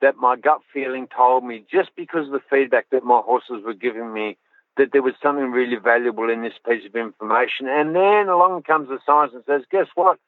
that 0.00 0.16
my 0.16 0.36
gut 0.36 0.60
feeling 0.72 1.06
told 1.14 1.44
me 1.44 1.64
just 1.70 1.90
because 1.96 2.26
of 2.26 2.32
the 2.32 2.46
feedback 2.48 2.86
that 2.92 3.04
my 3.04 3.20
horses 3.20 3.62
were 3.64 3.74
giving 3.74 4.10
me 4.12 4.38
that 4.78 4.92
there 4.92 5.02
was 5.02 5.14
something 5.22 5.50
really 5.50 5.76
valuable 5.76 6.30
in 6.30 6.42
this 6.42 6.54
piece 6.66 6.86
of 6.86 6.96
information. 6.96 7.68
And 7.68 7.94
then 7.94 8.28
along 8.28 8.62
comes 8.62 8.88
the 8.88 8.98
science 9.04 9.32
and 9.34 9.42
says, 9.46 9.62
guess 9.70 9.88
what? 9.94 10.18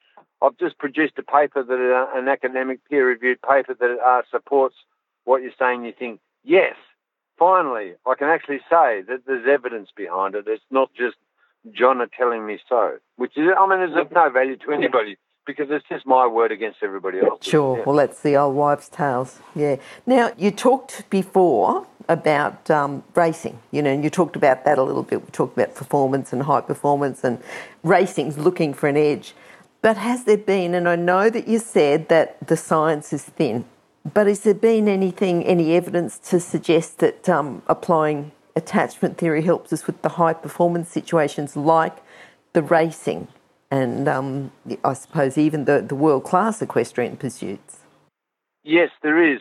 I've 0.42 0.58
just 0.58 0.76
produced 0.78 1.14
a 1.18 1.22
paper 1.22 1.62
that 1.62 1.72
uh, 1.72 2.18
an 2.18 2.28
academic 2.28 2.80
peer-reviewed 2.88 3.40
paper 3.42 3.74
that 3.74 3.98
uh, 4.04 4.22
supports 4.30 4.74
what 5.24 5.42
you're 5.42 5.52
saying. 5.58 5.84
You 5.84 5.92
think, 5.98 6.20
yes, 6.44 6.74
finally, 7.38 7.94
I 8.06 8.14
can 8.18 8.28
actually 8.28 8.60
say 8.68 9.02
that 9.08 9.22
there's 9.26 9.46
evidence 9.48 9.90
behind 9.96 10.34
it. 10.34 10.44
It's 10.46 10.64
not 10.70 10.90
just 10.94 11.16
John 11.72 12.00
are 12.00 12.08
telling 12.18 12.46
me 12.46 12.58
so, 12.68 12.96
which 13.16 13.36
is, 13.36 13.48
I 13.56 13.66
mean, 13.66 13.88
is 13.88 13.96
of 13.96 14.10
no 14.12 14.30
value 14.30 14.56
to 14.56 14.72
anybody 14.72 15.16
because 15.46 15.66
it's 15.70 15.84
just 15.88 16.06
my 16.06 16.26
word 16.26 16.52
against 16.52 16.78
everybody 16.82 17.18
else. 17.18 17.44
Sure. 17.44 17.78
Yeah. 17.78 17.84
Well, 17.84 17.96
that's 17.96 18.20
the 18.20 18.36
old 18.36 18.56
wives' 18.56 18.88
tales. 18.88 19.40
Yeah. 19.54 19.76
Now, 20.06 20.32
you 20.38 20.50
talked 20.52 21.08
before 21.10 21.86
about 22.10 22.68
um, 22.70 23.04
racing, 23.14 23.58
you 23.70 23.80
know, 23.80 23.90
and 23.90 24.02
you 24.02 24.10
talked 24.10 24.34
about 24.34 24.64
that 24.64 24.78
a 24.78 24.82
little 24.82 25.04
bit. 25.04 25.22
We 25.22 25.30
talked 25.30 25.56
about 25.56 25.74
performance 25.74 26.32
and 26.32 26.42
high 26.42 26.60
performance 26.60 27.22
and 27.22 27.40
racing's 27.84 28.36
looking 28.36 28.74
for 28.74 28.88
an 28.88 28.96
edge. 28.96 29.32
But 29.80 29.96
has 29.96 30.24
there 30.24 30.36
been, 30.36 30.74
and 30.74 30.88
I 30.88 30.96
know 30.96 31.30
that 31.30 31.46
you 31.46 31.58
said 31.58 32.08
that 32.08 32.46
the 32.46 32.56
science 32.56 33.12
is 33.12 33.24
thin, 33.24 33.64
but 34.12 34.26
has 34.26 34.40
there 34.40 34.54
been 34.54 34.88
anything, 34.88 35.44
any 35.44 35.74
evidence 35.74 36.18
to 36.30 36.40
suggest 36.40 36.98
that 36.98 37.28
um, 37.28 37.62
applying 37.68 38.32
attachment 38.56 39.16
theory 39.16 39.42
helps 39.42 39.72
us 39.72 39.86
with 39.86 40.02
the 40.02 40.10
high 40.10 40.32
performance 40.32 40.88
situations 40.88 41.56
like 41.56 41.96
the 42.52 42.62
racing 42.62 43.28
and 43.70 44.08
um, 44.08 44.50
I 44.84 44.94
suppose 44.94 45.38
even 45.38 45.64
the, 45.64 45.80
the 45.80 45.94
world 45.94 46.24
class 46.24 46.60
equestrian 46.60 47.16
pursuits? 47.16 47.78
Yes, 48.64 48.90
there 49.02 49.32
is. 49.32 49.40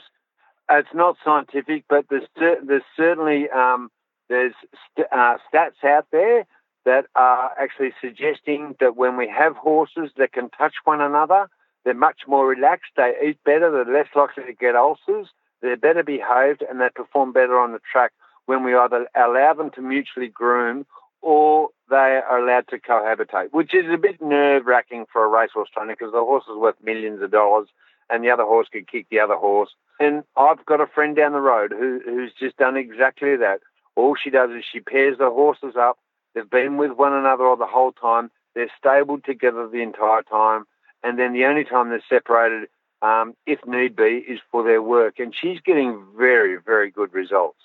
It's 0.69 0.93
not 0.93 1.17
scientific, 1.23 1.85
but 1.89 2.05
there's, 2.09 2.27
there's 2.37 2.83
certainly 2.95 3.49
um, 3.49 3.89
there's 4.29 4.53
st- 4.91 5.07
uh, 5.11 5.37
stats 5.51 5.83
out 5.83 6.05
there 6.11 6.45
that 6.85 7.05
are 7.15 7.51
actually 7.59 7.91
suggesting 8.01 8.75
that 8.79 8.95
when 8.95 9.17
we 9.17 9.27
have 9.27 9.55
horses 9.55 10.11
that 10.17 10.31
can 10.31 10.49
touch 10.51 10.75
one 10.85 11.01
another, 11.01 11.49
they're 11.83 11.93
much 11.93 12.21
more 12.27 12.47
relaxed, 12.47 12.91
they 12.95 13.13
eat 13.25 13.39
better, 13.43 13.71
they're 13.71 13.93
less 13.93 14.07
likely 14.15 14.43
to 14.45 14.53
get 14.53 14.75
ulcers, 14.75 15.27
they're 15.61 15.77
better 15.77 16.03
behaved, 16.03 16.63
and 16.67 16.79
they 16.79 16.89
perform 16.93 17.33
better 17.33 17.59
on 17.59 17.73
the 17.73 17.79
track 17.91 18.11
when 18.45 18.63
we 18.63 18.75
either 18.75 19.07
allow 19.15 19.53
them 19.53 19.71
to 19.71 19.81
mutually 19.81 20.27
groom 20.27 20.85
or 21.21 21.69
they 21.89 21.95
are 21.95 22.39
allowed 22.39 22.67
to 22.69 22.79
cohabitate, 22.79 23.49
which 23.51 23.73
is 23.73 23.85
a 23.91 23.97
bit 23.97 24.21
nerve 24.21 24.65
wracking 24.65 25.05
for 25.11 25.23
a 25.23 25.27
racehorse 25.27 25.69
trainer 25.73 25.93
because 25.93 26.13
the 26.13 26.19
horse 26.19 26.45
is 26.49 26.57
worth 26.57 26.75
millions 26.83 27.21
of 27.21 27.31
dollars 27.31 27.67
and 28.09 28.23
the 28.23 28.29
other 28.29 28.43
horse 28.43 28.67
could 28.71 28.87
kick 28.87 29.07
the 29.09 29.19
other 29.19 29.35
horse. 29.35 29.69
And 29.99 30.23
I've 30.37 30.65
got 30.65 30.81
a 30.81 30.87
friend 30.87 31.15
down 31.15 31.33
the 31.33 31.39
road 31.39 31.71
who, 31.71 32.01
who's 32.03 32.31
just 32.39 32.57
done 32.57 32.77
exactly 32.77 33.35
that. 33.37 33.59
All 33.95 34.15
she 34.15 34.29
does 34.29 34.49
is 34.51 34.63
she 34.69 34.79
pairs 34.79 35.17
the 35.17 35.29
horses 35.29 35.75
up. 35.77 35.97
They've 36.33 36.49
been 36.49 36.77
with 36.77 36.91
one 36.91 37.13
another 37.13 37.45
all 37.45 37.57
the 37.57 37.65
whole 37.65 37.91
time. 37.91 38.31
They're 38.55 38.71
stabled 38.77 39.23
together 39.25 39.67
the 39.67 39.81
entire 39.81 40.23
time. 40.23 40.65
And 41.03 41.17
then 41.19 41.33
the 41.33 41.45
only 41.45 41.63
time 41.63 41.89
they're 41.89 42.03
separated, 42.09 42.69
um, 43.01 43.35
if 43.45 43.59
need 43.65 43.95
be, 43.95 44.23
is 44.27 44.39
for 44.51 44.63
their 44.63 44.81
work. 44.81 45.19
And 45.19 45.33
she's 45.35 45.59
getting 45.61 46.03
very, 46.17 46.57
very 46.57 46.91
good 46.91 47.13
results. 47.13 47.59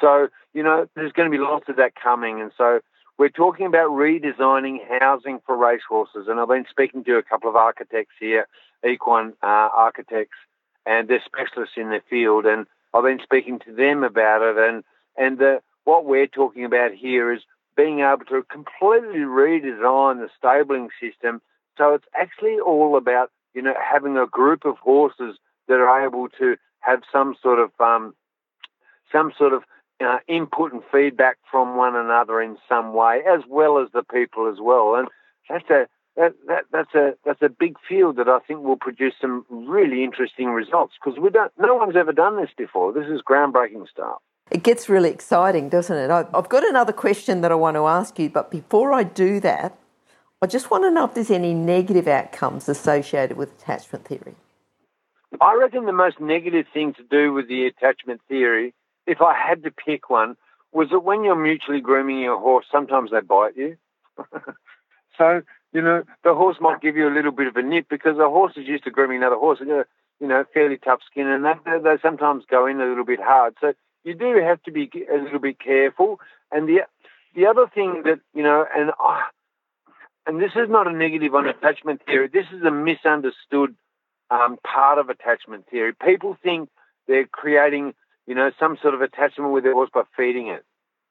So, 0.00 0.28
you 0.52 0.62
know, 0.62 0.88
there's 0.94 1.12
going 1.12 1.30
to 1.30 1.36
be 1.36 1.42
lots 1.42 1.68
of 1.68 1.76
that 1.76 1.94
coming. 1.94 2.40
And 2.40 2.52
so 2.56 2.80
we're 3.18 3.30
talking 3.30 3.66
about 3.66 3.90
redesigning 3.90 4.78
housing 5.00 5.40
for 5.46 5.56
racehorses. 5.56 6.26
And 6.28 6.38
I've 6.38 6.48
been 6.48 6.66
speaking 6.70 7.04
to 7.04 7.16
a 7.16 7.22
couple 7.22 7.48
of 7.48 7.56
architects 7.56 8.14
here, 8.20 8.46
equine 8.84 9.34
uh, 9.42 9.68
architects, 9.74 10.38
and 10.84 11.08
they're 11.08 11.22
specialists 11.24 11.76
in 11.76 11.90
their 11.90 12.02
field. 12.08 12.46
And 12.46 12.66
I've 12.92 13.04
been 13.04 13.20
speaking 13.22 13.58
to 13.60 13.72
them 13.72 14.02
about 14.04 14.42
it. 14.42 14.56
And, 14.56 14.84
and 15.16 15.38
the, 15.38 15.60
what 15.84 16.04
we're 16.04 16.26
talking 16.26 16.64
about 16.64 16.92
here 16.92 17.32
is 17.32 17.42
being 17.76 18.00
able 18.00 18.24
to 18.30 18.42
completely 18.50 19.20
redesign 19.20 20.20
the 20.20 20.30
stabling 20.36 20.88
system. 21.00 21.42
So 21.76 21.94
it's 21.94 22.06
actually 22.14 22.58
all 22.58 22.96
about, 22.96 23.30
you 23.54 23.62
know, 23.62 23.74
having 23.82 24.16
a 24.16 24.26
group 24.26 24.64
of 24.64 24.78
horses 24.78 25.36
that 25.68 25.74
are 25.74 26.06
able 26.06 26.28
to 26.38 26.56
have 26.80 27.02
some 27.12 27.34
sort 27.42 27.58
of 27.58 27.70
um, 27.80 28.14
some 29.12 29.32
sort 29.36 29.52
of 29.52 29.62
uh, 30.04 30.18
input 30.26 30.72
and 30.72 30.82
feedback 30.92 31.36
from 31.50 31.76
one 31.76 31.96
another 31.96 32.40
in 32.40 32.56
some 32.68 32.94
way, 32.94 33.22
as 33.28 33.40
well 33.48 33.78
as 33.78 33.88
the 33.92 34.02
people 34.02 34.48
as 34.48 34.58
well. 34.60 34.94
And 34.94 35.08
that's 35.48 35.68
a 35.70 35.88
that, 36.16 36.34
that, 36.46 36.64
that's 36.72 36.94
a 36.94 37.14
that's 37.24 37.42
a 37.42 37.48
big 37.48 37.76
field 37.88 38.16
that 38.16 38.28
I 38.28 38.38
think 38.40 38.62
will 38.62 38.76
produce 38.76 39.14
some 39.20 39.44
really 39.50 40.02
interesting 40.04 40.48
results 40.48 40.94
because 41.02 41.18
we 41.18 41.30
don't 41.30 41.52
no 41.58 41.74
one's 41.74 41.96
ever 41.96 42.12
done 42.12 42.36
this 42.36 42.50
before. 42.56 42.92
This 42.92 43.06
is 43.06 43.20
groundbreaking 43.22 43.88
stuff. 43.88 44.18
It 44.50 44.62
gets 44.62 44.88
really 44.88 45.10
exciting, 45.10 45.68
doesn't 45.68 45.96
it? 45.96 46.10
I've 46.10 46.48
got 46.48 46.66
another 46.66 46.92
question 46.92 47.40
that 47.40 47.50
I 47.50 47.56
want 47.56 47.76
to 47.76 47.86
ask 47.86 48.18
you, 48.18 48.30
but 48.30 48.50
before 48.50 48.92
I 48.92 49.02
do 49.02 49.40
that, 49.40 49.76
I 50.40 50.46
just 50.46 50.70
want 50.70 50.84
to 50.84 50.90
know 50.90 51.04
if 51.04 51.14
there's 51.14 51.32
any 51.32 51.52
negative 51.52 52.06
outcomes 52.06 52.68
associated 52.68 53.36
with 53.36 53.60
attachment 53.60 54.06
theory. 54.06 54.36
I 55.40 55.54
reckon 55.54 55.84
the 55.84 55.92
most 55.92 56.20
negative 56.20 56.66
thing 56.72 56.94
to 56.94 57.02
do 57.02 57.32
with 57.32 57.48
the 57.48 57.66
attachment 57.66 58.20
theory 58.28 58.72
if 59.06 59.20
I 59.22 59.34
had 59.34 59.62
to 59.62 59.70
pick 59.70 60.10
one, 60.10 60.36
was 60.72 60.88
that 60.90 61.00
when 61.00 61.24
you're 61.24 61.36
mutually 61.36 61.80
grooming 61.80 62.20
your 62.20 62.38
horse, 62.38 62.66
sometimes 62.70 63.10
they 63.10 63.20
bite 63.20 63.56
you. 63.56 63.76
so, 65.18 65.42
you 65.72 65.82
know, 65.82 66.04
the 66.24 66.34
horse 66.34 66.56
might 66.60 66.80
give 66.80 66.96
you 66.96 67.08
a 67.08 67.14
little 67.14 67.32
bit 67.32 67.48
of 67.48 67.56
a 67.56 67.62
nip 67.62 67.86
because 67.88 68.16
the 68.16 68.28
horse 68.28 68.52
is 68.56 68.66
used 68.66 68.84
to 68.84 68.90
grooming 68.90 69.18
another 69.18 69.36
horse 69.36 69.58
they're, 69.64 69.86
you 70.20 70.26
know, 70.26 70.44
fairly 70.54 70.78
tough 70.78 71.00
skin 71.10 71.26
and 71.26 71.44
they, 71.44 71.78
they 71.82 71.96
sometimes 72.00 72.44
go 72.50 72.66
in 72.66 72.80
a 72.80 72.86
little 72.86 73.04
bit 73.04 73.20
hard. 73.20 73.54
So 73.60 73.74
you 74.04 74.14
do 74.14 74.40
have 74.42 74.62
to 74.62 74.70
be 74.70 74.90
a 75.12 75.16
little 75.16 75.38
bit 75.38 75.58
careful. 75.58 76.20
And 76.50 76.68
the 76.68 76.82
the 77.34 77.46
other 77.46 77.66
thing 77.72 78.02
that, 78.04 78.20
you 78.34 78.42
know, 78.42 78.64
and 78.74 78.90
uh, 78.90 79.20
and 80.26 80.40
this 80.40 80.52
is 80.56 80.68
not 80.68 80.86
a 80.86 80.92
negative 80.92 81.34
on 81.34 81.46
attachment 81.46 82.02
theory, 82.06 82.28
this 82.28 82.46
is 82.52 82.62
a 82.62 82.70
misunderstood 82.70 83.74
um, 84.30 84.56
part 84.64 84.98
of 84.98 85.08
attachment 85.08 85.66
theory. 85.70 85.92
People 85.92 86.36
think 86.42 86.68
they're 87.06 87.26
creating, 87.26 87.94
you 88.26 88.34
know, 88.34 88.50
some 88.58 88.78
sort 88.80 88.94
of 88.94 89.02
attachment 89.02 89.52
with 89.52 89.64
their 89.64 89.74
horse 89.74 89.90
by 89.92 90.02
feeding 90.16 90.48
it. 90.48 90.64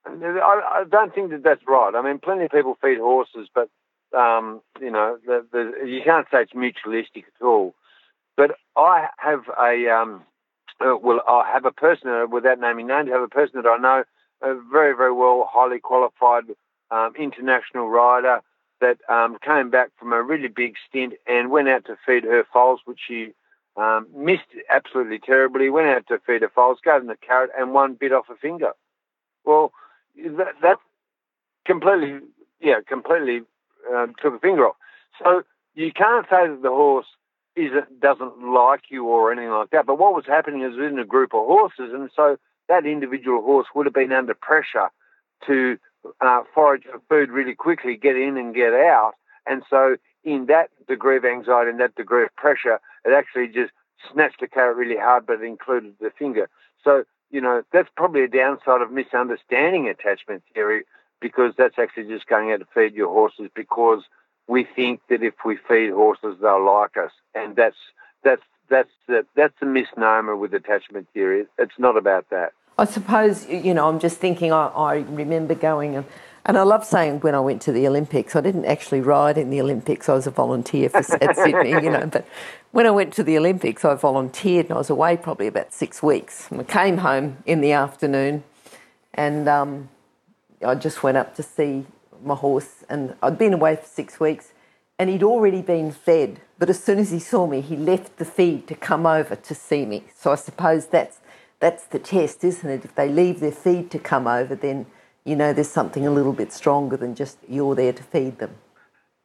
I, 0.06 0.82
I 0.82 0.84
don't 0.90 1.14
think 1.14 1.32
that 1.32 1.44
that's 1.44 1.64
right. 1.68 1.94
I 1.96 2.02
mean, 2.02 2.20
plenty 2.20 2.46
of 2.46 2.52
people 2.52 2.78
feed 2.82 3.00
horses, 3.00 3.48
but 3.54 3.70
um, 4.14 4.62
you 4.80 4.92
know, 4.92 5.18
the, 5.26 5.46
the, 5.52 5.88
you 5.88 6.02
can't 6.04 6.28
say 6.32 6.44
it's 6.44 6.54
mutualistic 6.54 7.26
at 7.40 7.46
all. 7.46 7.76
But 8.38 8.52
I 8.76 9.08
have 9.18 9.44
a 9.60 9.90
um, 9.90 10.24
uh, 10.82 10.96
well, 11.02 11.22
I 11.28 11.50
have 11.52 11.66
a 11.66 11.72
person 11.72 12.10
uh, 12.10 12.26
without 12.28 12.60
naming 12.60 12.88
names. 12.88 13.10
I 13.10 13.14
have 13.14 13.22
a 13.22 13.28
person 13.28 13.62
that 13.62 13.70
I 13.70 13.78
know, 13.78 14.04
a 14.42 14.56
very 14.72 14.96
very 14.96 15.14
well, 15.14 15.50
highly 15.52 15.80
qualified 15.80 16.44
um, 16.92 17.14
international 17.18 17.90
rider 17.90 18.42
that 18.82 18.98
um, 19.10 19.38
came 19.44 19.70
back 19.70 19.90
from 19.98 20.12
a 20.14 20.22
really 20.22 20.50
big 20.50 20.76
stint 20.88 21.14
and 21.28 21.50
went 21.50 21.70
out 21.70 21.86
to 21.86 21.98
feed 22.06 22.26
her 22.26 22.46
foals, 22.52 22.82
which 22.86 23.00
she 23.08 23.32
um, 23.78 24.08
missed 24.16 24.44
absolutely 24.70 25.20
terribly. 25.20 25.70
Went 25.70 25.88
out 25.88 26.08
to 26.08 26.20
feed 26.26 26.42
her 26.42 26.52
foals, 26.54 26.80
gave 26.84 27.00
them 27.00 27.08
the 27.08 27.16
carrot, 27.16 27.52
and 27.58 27.74
one 27.74 27.94
bit 27.94 28.12
off 28.12 28.30
a 28.30 28.36
finger. 28.36 28.72
Well, 29.46 29.72
that, 30.16 30.54
that 30.62 30.78
completely, 31.66 32.20
yeah, 32.60 32.80
completely 32.88 33.42
uh, 33.94 34.08
took 34.22 34.36
a 34.36 34.40
finger 34.40 34.68
off. 34.68 34.76
So 35.22 35.44
you 35.74 35.92
can't 35.92 36.26
say 36.30 36.48
that 36.48 36.60
the 36.62 36.70
horse 36.70 37.08
is 37.56 37.72
doesn't 38.02 38.54
like 38.54 38.84
you 38.90 39.06
or 39.06 39.32
anything 39.32 39.52
like 39.52 39.70
that. 39.72 39.86
But 39.86 40.00
what 40.00 40.14
was 40.14 40.26
happening 40.28 40.62
is 40.62 40.78
in 40.78 41.00
a 41.00 41.06
group 41.06 41.34
of 41.34 41.46
horses, 41.46 41.92
and 41.94 42.10
so 42.16 42.38
that 42.68 42.86
individual 42.86 43.42
horse 43.42 43.68
would 43.74 43.86
have 43.86 43.94
been 43.94 44.12
under 44.12 44.34
pressure 44.34 44.90
to 45.48 45.78
uh, 46.22 46.42
forage 46.54 46.84
for 46.84 47.02
food 47.10 47.30
really 47.30 47.56
quickly, 47.56 47.96
get 47.96 48.16
in 48.16 48.38
and 48.38 48.56
get 48.56 48.74
out. 48.74 49.14
And 49.46 49.64
so, 49.70 49.98
in 50.24 50.48
that 50.48 50.70
degree 50.88 51.18
of 51.18 51.26
anxiety 51.26 51.70
and 51.70 51.80
that 51.80 51.96
degree 51.96 52.24
of 52.24 52.36
pressure, 52.36 52.80
it 53.06 53.14
actually 53.16 53.48
just 53.48 53.72
snatched 54.12 54.40
the 54.40 54.48
carrot 54.48 54.78
really 54.78 54.98
hard, 54.98 55.26
but 55.26 55.42
it 55.42 55.44
included 55.44 55.94
the 56.00 56.12
finger. 56.18 56.50
So, 56.84 57.04
you 57.30 57.42
know, 57.42 57.64
that's 57.72 57.90
probably 57.96 58.24
a 58.24 58.28
downside 58.28 58.82
of 58.82 58.92
misunderstanding 58.92 59.88
attachment 59.88 60.44
theory 60.54 60.84
because 61.22 61.54
that's 61.58 61.80
actually 61.80 62.06
just 62.06 62.28
going 62.28 62.52
out 62.52 62.60
to 62.60 62.68
feed 62.74 62.94
your 62.94 63.10
horses 63.10 63.50
because 63.56 64.04
we 64.48 64.64
think 64.64 65.02
that 65.10 65.24
if 65.24 65.34
we 65.46 65.58
feed 65.68 65.92
horses, 65.92 66.38
they'll 66.42 66.64
like 66.64 66.98
us. 66.98 67.12
And 67.34 67.56
that's, 67.56 67.78
that's, 68.24 68.44
that's, 68.70 68.92
the, 69.08 69.26
that's 69.36 69.56
a 69.62 69.66
misnomer 69.66 70.36
with 70.36 70.54
attachment 70.54 71.08
theory. 71.14 71.46
It's 71.58 71.80
not 71.80 71.98
about 71.98 72.30
that. 72.30 72.54
I 72.78 72.86
suppose, 72.86 73.48
you 73.48 73.74
know, 73.74 73.88
I'm 73.88 74.00
just 74.00 74.18
thinking, 74.18 74.52
I, 74.52 74.68
I 74.68 74.96
remember 74.98 75.56
going 75.56 75.96
and, 75.96 76.06
and 76.46 76.58
I 76.58 76.64
love 76.64 76.86
saying 76.86 77.22
when 77.22 77.34
I 77.34 77.40
went 77.40 77.62
to 77.64 77.72
the 77.72 77.88
Olympics, 77.88 78.36
I 78.36 78.42
didn't 78.42 78.66
actually 78.66 79.02
ride 79.02 79.38
in 79.38 79.50
the 79.50 79.62
Olympics, 79.62 80.10
I 80.10 80.14
was 80.14 80.28
a 80.28 80.32
volunteer 80.32 80.90
for 80.90 80.98
at 80.98 81.36
Sydney, 81.36 81.72
you 81.72 81.90
know, 81.90 82.06
but 82.06 82.28
when 82.72 82.86
I 82.86 82.92
went 82.92 83.14
to 83.14 83.24
the 83.24 83.38
Olympics, 83.38 83.84
I 83.84 83.96
volunteered 83.96 84.66
and 84.66 84.74
I 84.74 84.78
was 84.78 84.90
away 84.90 85.18
probably 85.18 85.48
about 85.48 85.74
six 85.74 86.04
weeks. 86.04 86.52
And 86.52 86.60
I 86.60 86.64
came 86.66 86.98
home 86.98 87.38
in 87.46 87.62
the 87.62 87.72
afternoon 87.72 88.44
and 89.14 89.48
um, 89.48 89.90
I 90.64 90.76
just 90.76 91.04
went 91.04 91.18
up 91.18 91.36
to 91.36 91.44
see 91.44 91.86
my 92.24 92.36
horse 92.36 92.84
and 92.90 93.16
I'd 93.22 93.38
been 93.38 93.54
away 93.54 93.76
for 93.76 93.86
six 93.86 94.20
weeks 94.20 94.54
and 94.98 95.10
he'd 95.10 95.24
already 95.24 95.62
been 95.62 95.92
fed. 95.92 96.42
But 96.58 96.70
as 96.70 96.84
soon 96.84 97.00
as 97.00 97.12
he 97.12 97.20
saw 97.20 97.48
me, 97.48 97.62
he 97.62 97.76
left 97.76 98.18
the 98.18 98.26
feed 98.26 98.68
to 98.68 98.76
come 98.76 99.06
over 99.06 99.36
to 99.36 99.56
see 99.56 99.86
me. 99.86 100.06
So 100.16 100.32
I 100.32 100.36
suppose 100.36 100.88
that's 100.88 101.20
that's 101.60 101.86
the 101.86 102.00
test, 102.00 102.44
isn't 102.44 102.70
it? 102.70 102.86
If 102.86 102.96
they 102.96 103.10
leave 103.10 103.40
their 103.40 103.52
feed 103.52 103.90
to 103.92 104.00
come 104.00 104.28
over, 104.28 104.56
then 104.56 104.86
you 105.24 105.36
know 105.36 105.54
there's 105.54 105.72
something 105.72 106.06
a 106.06 106.12
little 106.12 106.34
bit 106.34 106.52
stronger 106.52 106.98
than 106.98 107.16
just 107.16 107.38
you're 107.48 107.76
there 107.76 107.94
to 107.94 108.04
feed 108.04 108.40
them. 108.40 108.56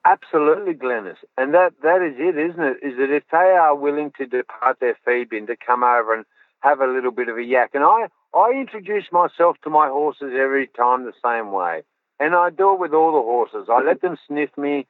Absolutely, 0.07 0.75
Glenys. 0.75 1.17
And 1.37 1.53
that, 1.53 1.75
that 1.83 2.01
is 2.01 2.15
it, 2.19 2.39
isn't 2.39 2.63
it? 2.63 2.77
Is 2.83 2.97
that 2.97 3.15
if 3.15 3.25
they 3.31 3.37
are 3.37 3.75
willing 3.75 4.13
to 4.17 4.27
depart 4.27 4.79
their 4.81 4.97
feed 5.05 5.29
bin 5.29 5.47
to 5.49 5.57
come 5.57 5.85
over 5.85 6.15
and 6.15 6.25
have 6.61 6.81
a 6.81 6.87
little 6.87 7.11
bit 7.11 7.29
of 7.29 7.37
a 7.37 7.43
yak. 7.43 7.71
And 7.75 7.85
I, 7.85 8.09
I 8.35 8.53
introduce 8.53 9.07
myself 9.13 9.57
to 9.65 9.71
my 9.71 9.89
horses 9.89 10.33
every 10.39 10.69
time 10.69 11.05
the 11.05 11.13
same 11.25 11.53
way. 11.53 11.83
And 12.19 12.35
I 12.35 12.51
do 12.51 12.75
it 12.75 12.81
with 12.81 12.93
all 12.93 13.13
the 13.13 13.23
horses. 13.23 13.69
I 13.71 13.83
let 13.83 14.03
them 14.03 14.19
sniff 14.27 14.51
me 14.57 14.87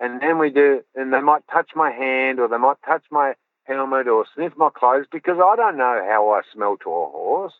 and 0.00 0.22
then 0.22 0.38
we 0.38 0.50
do, 0.50 0.82
and 0.94 1.12
they 1.12 1.20
might 1.20 1.42
touch 1.50 1.70
my 1.74 1.90
hand 1.90 2.38
or 2.38 2.48
they 2.48 2.56
might 2.56 2.76
touch 2.86 3.04
my 3.10 3.34
helmet 3.64 4.06
or 4.08 4.24
sniff 4.34 4.52
my 4.56 4.70
clothes 4.74 5.06
because 5.10 5.38
I 5.42 5.56
don't 5.56 5.76
know 5.76 6.04
how 6.08 6.30
I 6.30 6.42
smell 6.52 6.76
to 6.78 6.90
a 6.90 7.10
horse. 7.10 7.54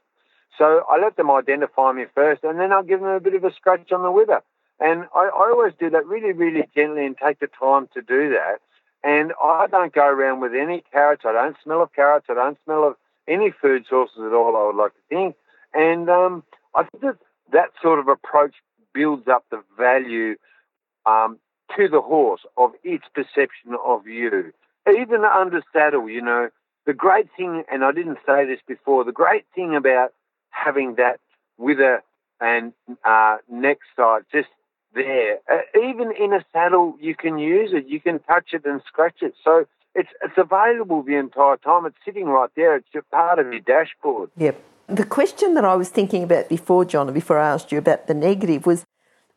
So 0.56 0.84
I 0.90 0.98
let 1.00 1.16
them 1.16 1.30
identify 1.30 1.92
me 1.92 2.06
first, 2.14 2.42
and 2.42 2.58
then 2.58 2.72
I'll 2.72 2.82
give 2.82 3.00
them 3.00 3.08
a 3.08 3.20
bit 3.20 3.34
of 3.34 3.44
a 3.44 3.52
scratch 3.52 3.92
on 3.92 4.02
the 4.02 4.10
wither. 4.10 4.42
And 4.80 5.04
I, 5.14 5.26
I 5.26 5.50
always 5.52 5.72
do 5.78 5.90
that 5.90 6.06
really, 6.06 6.32
really 6.32 6.68
gently 6.74 7.06
and 7.06 7.16
take 7.16 7.40
the 7.40 7.48
time 7.48 7.88
to 7.94 8.02
do 8.02 8.30
that. 8.30 8.60
And 9.04 9.32
I 9.42 9.66
don't 9.68 9.92
go 9.92 10.06
around 10.06 10.40
with 10.40 10.54
any 10.54 10.82
carrots. 10.92 11.22
I 11.24 11.32
don't 11.32 11.56
smell 11.62 11.82
of 11.82 11.92
carrots. 11.92 12.26
I 12.28 12.34
don't 12.34 12.58
smell 12.64 12.84
of 12.86 12.96
any 13.28 13.52
food 13.62 13.84
sources 13.88 14.18
at 14.18 14.32
all, 14.32 14.56
I 14.56 14.66
would 14.66 14.82
like 14.82 14.92
to 14.94 15.00
think. 15.08 15.36
And 15.74 16.08
um, 16.08 16.42
I 16.74 16.84
think 16.84 17.02
that 17.02 17.18
that 17.52 17.70
sort 17.82 17.98
of 17.98 18.08
approach 18.08 18.54
builds 18.94 19.28
up 19.28 19.44
the 19.50 19.62
value 19.76 20.36
um, 21.06 21.38
to 21.76 21.88
the 21.88 22.00
horse 22.00 22.40
of 22.56 22.72
its 22.82 23.04
perception 23.14 23.76
of 23.84 24.06
you 24.06 24.52
even 24.96 25.24
under 25.24 25.62
saddle, 25.72 26.08
you 26.08 26.22
know, 26.22 26.48
the 26.86 26.94
great 26.94 27.28
thing, 27.36 27.64
and 27.70 27.84
I 27.84 27.92
didn't 27.92 28.18
say 28.26 28.46
this 28.46 28.60
before, 28.66 29.04
the 29.04 29.12
great 29.12 29.44
thing 29.54 29.76
about 29.76 30.12
having 30.50 30.94
that 30.96 31.20
wither 31.58 32.02
and 32.40 32.72
uh, 33.04 33.38
neck 33.50 33.78
side 33.96 34.22
just 34.32 34.48
there, 34.94 35.38
uh, 35.52 35.58
even 35.78 36.12
in 36.18 36.32
a 36.32 36.44
saddle, 36.52 36.96
you 37.00 37.14
can 37.14 37.38
use 37.38 37.70
it. 37.72 37.86
You 37.88 38.00
can 38.00 38.20
touch 38.20 38.50
it 38.52 38.62
and 38.64 38.80
scratch 38.86 39.16
it. 39.20 39.34
So 39.44 39.66
it's 39.94 40.08
it's 40.22 40.36
available 40.36 41.02
the 41.02 41.16
entire 41.16 41.56
time. 41.56 41.86
It's 41.86 41.96
sitting 42.04 42.26
right 42.26 42.50
there. 42.56 42.76
It's 42.76 42.88
a 42.96 43.02
part 43.02 43.38
of 43.38 43.52
your 43.52 43.60
dashboard. 43.60 44.30
Yep. 44.36 44.62
The 44.86 45.04
question 45.04 45.54
that 45.54 45.64
I 45.64 45.74
was 45.74 45.90
thinking 45.90 46.22
about 46.22 46.48
before, 46.48 46.84
Jonna, 46.84 47.08
and 47.08 47.14
before 47.14 47.38
I 47.38 47.48
asked 47.48 47.72
you 47.72 47.78
about 47.78 48.06
the 48.06 48.14
negative 48.14 48.64
was 48.64 48.84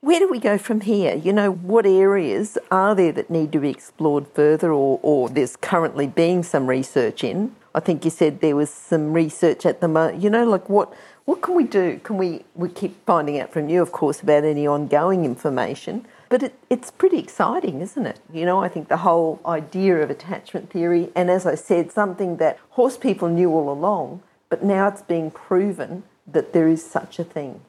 where 0.02 0.20
do 0.20 0.28
we 0.30 0.40
go 0.40 0.58
from 0.58 0.82
here? 0.82 1.16
You 1.16 1.32
know, 1.32 1.52
what 1.52 1.86
areas 1.86 2.58
are 2.72 2.96
there 2.96 3.12
that 3.12 3.30
need 3.30 3.52
to 3.52 3.60
be 3.60 3.70
explored 3.70 4.28
further 4.30 4.72
or, 4.72 5.00
or 5.04 5.30
there's 5.30 5.56
currently 5.56 6.08
being 6.08 6.42
some 6.42 6.66
research 6.68 7.24
in? 7.24 7.56
I 7.76 7.82
think 7.82 8.04
you 8.04 8.10
said 8.10 8.42
there 8.42 8.56
was 8.56 8.72
some 8.72 9.14
research 9.14 9.66
at 9.66 9.80
the 9.80 9.88
moment. 9.88 10.24
You 10.24 10.30
know, 10.30 10.44
like 10.44 10.70
what 10.70 10.94
what 11.26 11.42
can 11.42 11.56
we 11.56 11.66
do? 11.66 12.00
Can 12.04 12.18
we 12.18 12.44
we 12.56 12.70
keep 12.70 13.06
finding 13.06 13.40
out 13.40 13.52
from 13.52 13.70
you, 13.70 13.82
of 13.82 13.92
course, 13.92 14.22
about 14.22 14.44
any 14.44 14.66
ongoing 14.66 15.24
information? 15.24 16.06
But 16.32 16.44
it, 16.44 16.56
it's 16.70 16.92
pretty 16.92 17.20
exciting, 17.20 17.82
isn't 17.82 18.06
it? 18.06 18.22
You 18.32 18.46
know, 18.46 18.64
I 18.64 18.70
think 18.70 18.88
the 18.88 19.04
whole 19.06 19.42
idea 19.46 19.98
of 19.98 20.10
attachment 20.10 20.70
theory, 20.70 21.10
and 21.14 21.30
as 21.30 21.46
I 21.46 21.56
said, 21.56 21.92
something 21.92 22.38
that 22.38 22.58
horse 22.70 22.98
people 22.98 23.28
knew 23.28 23.52
all 23.52 23.70
along, 23.70 24.24
but 24.50 24.64
now 24.64 24.88
it's 24.88 25.02
being 25.02 25.30
proven 25.30 26.04
that 26.26 26.54
there 26.54 26.70
is 26.70 26.90
such 26.90 27.20
a 27.20 27.26
thing. 27.26 27.60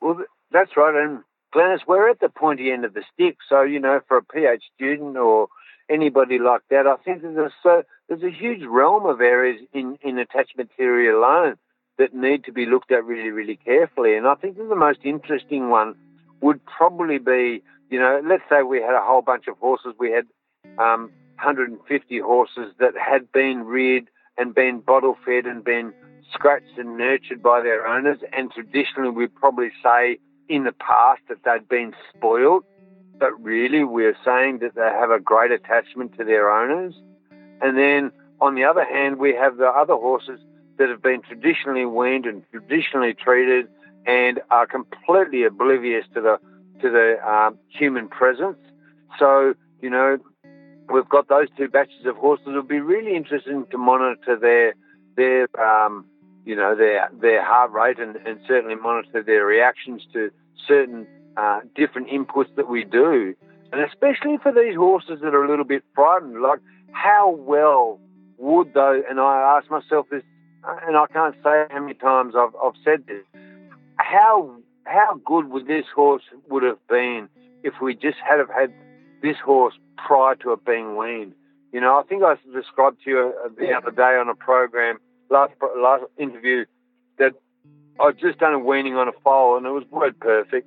Well, 0.00 0.24
that's 0.50 0.76
right, 0.76 0.92
and 0.92 1.22
Glenys, 1.54 1.86
we're 1.86 2.10
at 2.10 2.18
the 2.18 2.28
pointy 2.28 2.72
end 2.72 2.84
of 2.84 2.94
the 2.94 3.04
stick. 3.14 3.36
So, 3.48 3.62
you 3.62 3.78
know, 3.78 4.00
for 4.08 4.16
a 4.16 4.22
PhD 4.22 4.58
student 4.74 5.16
or 5.16 5.46
anybody 5.88 6.40
like 6.40 6.62
that, 6.70 6.88
I 6.88 6.96
think 6.96 7.22
there's 7.22 7.52
a, 7.64 7.84
there's 8.08 8.24
a 8.24 8.30
huge 8.30 8.64
realm 8.64 9.06
of 9.06 9.20
areas 9.20 9.60
in, 9.72 9.98
in 10.02 10.18
attachment 10.18 10.70
theory 10.76 11.08
alone 11.08 11.58
that 11.98 12.12
need 12.12 12.42
to 12.44 12.52
be 12.52 12.66
looked 12.66 12.90
at 12.90 13.04
really, 13.04 13.30
really 13.30 13.56
carefully. 13.56 14.16
And 14.16 14.26
I 14.26 14.34
think 14.34 14.56
the 14.56 14.74
most 14.74 15.00
interesting 15.04 15.68
one 15.68 15.94
would 16.40 16.60
probably 16.66 17.18
be, 17.18 17.62
you 17.90 17.98
know, 17.98 18.22
let's 18.24 18.44
say 18.48 18.62
we 18.62 18.80
had 18.80 18.94
a 18.94 19.02
whole 19.02 19.22
bunch 19.22 19.48
of 19.48 19.58
horses. 19.58 19.94
We 19.98 20.12
had 20.12 20.26
um, 20.78 21.10
150 21.36 22.20
horses 22.20 22.72
that 22.78 22.94
had 22.96 23.30
been 23.32 23.64
reared 23.64 24.08
and 24.38 24.54
been 24.54 24.80
bottle 24.80 25.16
fed 25.24 25.44
and 25.44 25.64
been 25.64 25.92
scratched 26.32 26.78
and 26.78 26.96
nurtured 26.96 27.42
by 27.42 27.60
their 27.60 27.86
owners. 27.86 28.18
And 28.32 28.50
traditionally, 28.52 29.10
we'd 29.10 29.34
probably 29.34 29.70
say 29.82 30.18
in 30.48 30.64
the 30.64 30.72
past 30.72 31.22
that 31.28 31.38
they'd 31.44 31.68
been 31.68 31.92
spoiled, 32.16 32.64
but 33.18 33.32
really 33.42 33.82
we're 33.82 34.16
saying 34.24 34.60
that 34.60 34.76
they 34.76 34.82
have 34.82 35.10
a 35.10 35.20
great 35.20 35.50
attachment 35.50 36.16
to 36.16 36.24
their 36.24 36.50
owners. 36.50 36.94
And 37.60 37.76
then 37.76 38.12
on 38.40 38.54
the 38.54 38.64
other 38.64 38.84
hand, 38.84 39.18
we 39.18 39.34
have 39.34 39.56
the 39.56 39.66
other 39.66 39.94
horses 39.94 40.40
that 40.78 40.88
have 40.88 41.02
been 41.02 41.22
traditionally 41.22 41.84
weaned 41.84 42.24
and 42.24 42.42
traditionally 42.50 43.14
treated 43.14 43.66
and 44.06 44.40
are 44.50 44.66
completely 44.66 45.44
oblivious 45.44 46.06
to 46.14 46.20
the 46.20 46.38
to 46.82 46.90
the 46.90 47.16
um, 47.28 47.58
human 47.68 48.08
presence. 48.08 48.58
So 49.18 49.54
you 49.80 49.90
know, 49.90 50.18
we've 50.92 51.08
got 51.08 51.28
those 51.28 51.48
two 51.56 51.68
batches 51.68 52.06
of 52.06 52.16
horses. 52.16 52.46
It'll 52.48 52.62
be 52.62 52.80
really 52.80 53.16
interesting 53.16 53.66
to 53.70 53.78
monitor 53.78 54.38
their 54.38 54.74
their 55.16 55.48
um, 55.60 56.04
you 56.44 56.56
know, 56.56 56.74
their 56.74 57.10
their 57.20 57.44
heart 57.44 57.72
rate 57.72 57.98
and, 57.98 58.16
and 58.26 58.40
certainly 58.46 58.74
monitor 58.74 59.22
their 59.22 59.44
reactions 59.44 60.02
to 60.12 60.30
certain 60.66 61.06
uh, 61.36 61.60
different 61.74 62.08
inputs 62.08 62.54
that 62.56 62.68
we 62.68 62.84
do. 62.84 63.34
And 63.72 63.82
especially 63.82 64.36
for 64.42 64.52
these 64.52 64.74
horses 64.74 65.20
that 65.22 65.34
are 65.34 65.44
a 65.44 65.48
little 65.48 65.64
bit 65.64 65.84
frightened, 65.94 66.40
like 66.40 66.60
how 66.92 67.30
well 67.30 68.00
would 68.38 68.74
though? 68.74 69.02
And 69.08 69.20
I 69.20 69.58
ask 69.58 69.70
myself 69.70 70.06
this, 70.10 70.22
and 70.64 70.96
I 70.96 71.06
can't 71.12 71.36
say 71.42 71.66
how 71.70 71.80
many 71.80 71.94
times 71.94 72.34
I've, 72.36 72.54
I've 72.62 72.74
said 72.84 73.04
this. 73.06 73.24
How 73.96 74.56
how 74.90 75.20
good 75.24 75.48
would 75.50 75.66
this 75.66 75.86
horse 75.94 76.22
would 76.48 76.62
have 76.62 76.84
been 76.88 77.28
if 77.62 77.74
we 77.80 77.94
just 77.94 78.18
had 78.18 78.38
have 78.38 78.50
had 78.50 78.72
this 79.22 79.36
horse 79.44 79.74
prior 79.96 80.34
to 80.36 80.52
it 80.52 80.64
being 80.64 80.96
weaned? 80.96 81.34
You 81.72 81.80
know, 81.80 81.98
I 81.98 82.02
think 82.02 82.24
I 82.24 82.34
described 82.52 82.98
to 83.04 83.10
you 83.10 83.34
uh, 83.44 83.48
the 83.56 83.72
other 83.72 83.92
day 83.92 84.18
on 84.18 84.28
a 84.28 84.34
program, 84.34 84.98
last 85.30 85.52
last 85.78 86.04
interview, 86.18 86.64
that 87.18 87.34
I'd 88.00 88.18
just 88.18 88.38
done 88.38 88.54
a 88.54 88.58
weaning 88.58 88.96
on 88.96 89.06
a 89.06 89.12
foal 89.22 89.56
and 89.56 89.66
it 89.66 89.70
was 89.70 89.84
word 89.90 90.18
perfect, 90.18 90.66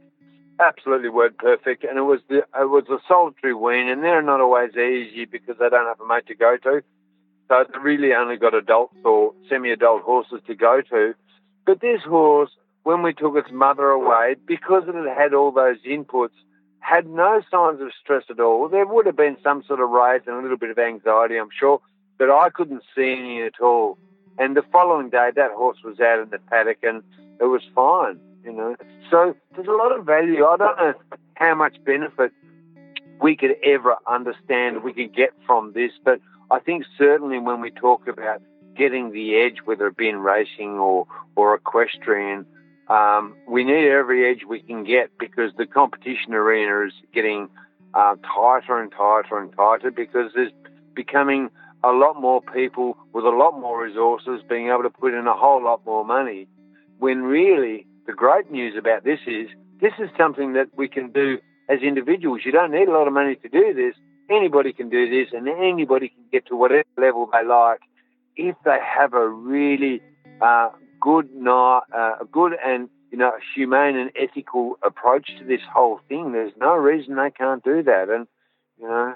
absolutely 0.60 1.10
word 1.10 1.38
perfect, 1.38 1.84
and 1.84 1.98
it 1.98 2.04
was 2.04 2.22
the 2.30 2.38
it 2.38 2.70
was 2.70 2.86
a 2.90 3.00
solitary 3.08 3.54
wean, 3.54 3.90
and 3.90 4.04
they're 4.04 4.22
not 4.22 4.40
always 4.40 4.72
easy 4.72 5.26
because 5.26 5.58
they 5.60 5.68
don't 5.68 5.88
have 5.88 6.00
a 6.00 6.08
mate 6.08 6.28
to 6.28 6.36
go 6.36 6.56
to, 6.64 6.82
so 7.50 7.66
they 7.74 7.80
really 7.80 8.14
only 8.14 8.38
got 8.38 8.54
adults 8.54 8.96
or 9.04 9.34
semi-adult 9.50 10.04
horses 10.04 10.40
to 10.48 10.56
go 10.56 10.82
to. 10.90 11.14
But 11.66 11.82
this 11.82 12.02
horse, 12.04 12.52
when 12.84 13.02
we 13.02 13.14
took 13.14 13.36
its 13.36 13.52
mother 13.52 13.90
away, 13.90 14.36
because 14.46 14.84
it 14.88 14.96
had 14.96 15.18
had 15.18 15.34
all 15.34 15.52
those 15.52 15.78
inputs 15.88 16.32
had 16.80 17.08
no 17.08 17.42
signs 17.50 17.82
of 17.82 17.92
stress 18.02 18.24
at 18.30 18.40
all. 18.40 18.68
There 18.68 18.86
would 18.86 19.06
have 19.06 19.16
been 19.16 19.38
some 19.42 19.64
sort 19.64 19.80
of 19.80 19.90
rage 19.90 20.24
and 20.28 20.36
a 20.36 20.42
little 20.42 20.58
bit 20.58 20.70
of 20.70 20.78
anxiety, 20.78 21.38
I'm 21.38 21.50
sure, 21.58 21.82
but 22.18 22.30
I 22.30 22.50
couldn't 22.50 22.84
see 22.94 23.16
any 23.18 23.42
at 23.44 23.60
all. 23.62 23.98
And 24.38 24.58
the 24.58 24.64
following 24.72 25.10
day, 25.10 25.32
that 25.34 25.52
horse 25.52 25.78
was 25.84 26.00
out 26.00 26.20
in 26.20 26.30
the 26.30 26.40
paddock 26.40 26.80
and 26.84 27.02
it 27.40 27.46
was 27.46 27.62
fine, 27.74 28.20
you 28.44 28.52
know. 28.52 28.76
So 29.10 29.34
there's 29.56 29.68
a 29.68 29.72
lot 29.72 29.98
of 29.98 30.06
value. 30.06 30.46
I 30.46 30.58
don't 30.58 30.78
know 30.78 30.94
how 31.36 31.56
much 31.56 31.82
benefit 31.86 32.34
we 33.22 33.38
could 33.38 33.56
ever 33.64 33.96
understand 34.06 34.84
we 34.84 34.92
could 34.92 35.16
get 35.16 35.32
from 35.46 35.72
this, 35.74 35.92
but 36.04 36.20
I 36.52 36.60
think 36.60 36.84
certainly 36.98 37.40
when 37.40 37.62
we 37.62 37.72
talk 37.72 38.08
about 38.08 38.42
getting 38.76 39.12
the 39.12 39.36
edge, 39.36 39.60
whether 39.64 39.88
it 39.88 39.96
be 39.96 40.10
in 40.10 40.18
racing 40.18 40.80
or, 40.80 41.08
or 41.36 41.56
equestrian, 41.56 42.46
um, 42.90 43.36
we 43.48 43.64
need 43.64 43.88
every 43.88 44.30
edge 44.30 44.44
we 44.48 44.62
can 44.62 44.84
get 44.84 45.12
because 45.18 45.52
the 45.58 45.66
competition 45.66 46.34
arena 46.34 46.86
is 46.88 46.94
getting 47.14 47.50
uh, 47.94 48.16
tighter 48.24 48.80
and 48.80 48.92
tighter 48.92 49.38
and 49.38 49.56
tighter 49.56 49.92
because 49.92 50.32
there's 50.36 50.52
becoming 50.96 51.50
a 51.84 51.92
lot 51.92 52.20
more 52.20 52.42
people 52.42 52.98
with 53.14 53.26
a 53.26 53.30
lot 53.30 53.60
more 53.60 53.84
resources 53.84 54.42
being 54.50 54.68
able 54.70 54.84
to 54.84 54.90
put 54.90 55.14
in 55.14 55.28
a 55.28 55.34
whole 55.34 55.64
lot 55.64 55.86
more 55.86 56.06
money. 56.06 56.48
When 57.00 57.24
really 57.24 57.86
the 58.06 58.14
great 58.14 58.52
news 58.52 58.76
about 58.78 59.04
this 59.04 59.20
is 59.28 59.48
this 59.82 59.94
is 60.00 60.10
something 60.18 60.54
that 60.54 60.68
we 60.76 60.88
can 60.88 61.12
do 61.12 61.40
as 61.70 61.80
individuals. 61.82 62.42
You 62.46 62.52
don't 62.52 62.72
need 62.72 62.88
a 62.88 62.92
lot 62.92 63.08
of 63.08 63.14
money 63.14 63.36
to 63.36 63.50
do 63.50 63.74
this. 63.74 63.96
Anybody 64.30 64.72
can 64.72 64.90
do 64.90 65.10
this 65.10 65.34
and 65.34 65.48
anybody 65.48 66.10
can 66.10 66.24
get 66.32 66.46
to 66.48 66.56
whatever 66.56 66.86
level 66.98 67.30
they 67.32 67.46
like 67.46 67.82
if 68.36 68.56
they 68.64 68.78
have 68.82 69.14
a 69.14 69.28
really 69.28 70.02
uh, 70.42 70.70
good, 71.04 71.30
not 71.36 71.84
uh, 71.94 72.24
good 72.32 72.54
and 72.66 72.90
you 73.12 73.18
know 73.18 73.32
humane 73.54 73.98
and 73.98 74.10
ethical 74.16 74.78
approach 74.82 75.28
to 75.38 75.44
this 75.44 75.62
whole 75.72 76.00
thing. 76.08 76.32
There's 76.32 76.54
no 76.58 76.76
reason 76.76 77.16
they 77.16 77.30
can't 77.30 77.64
do 77.64 77.84
that, 77.84 78.10
and 78.10 78.28
you 78.80 78.88
know. 78.88 79.14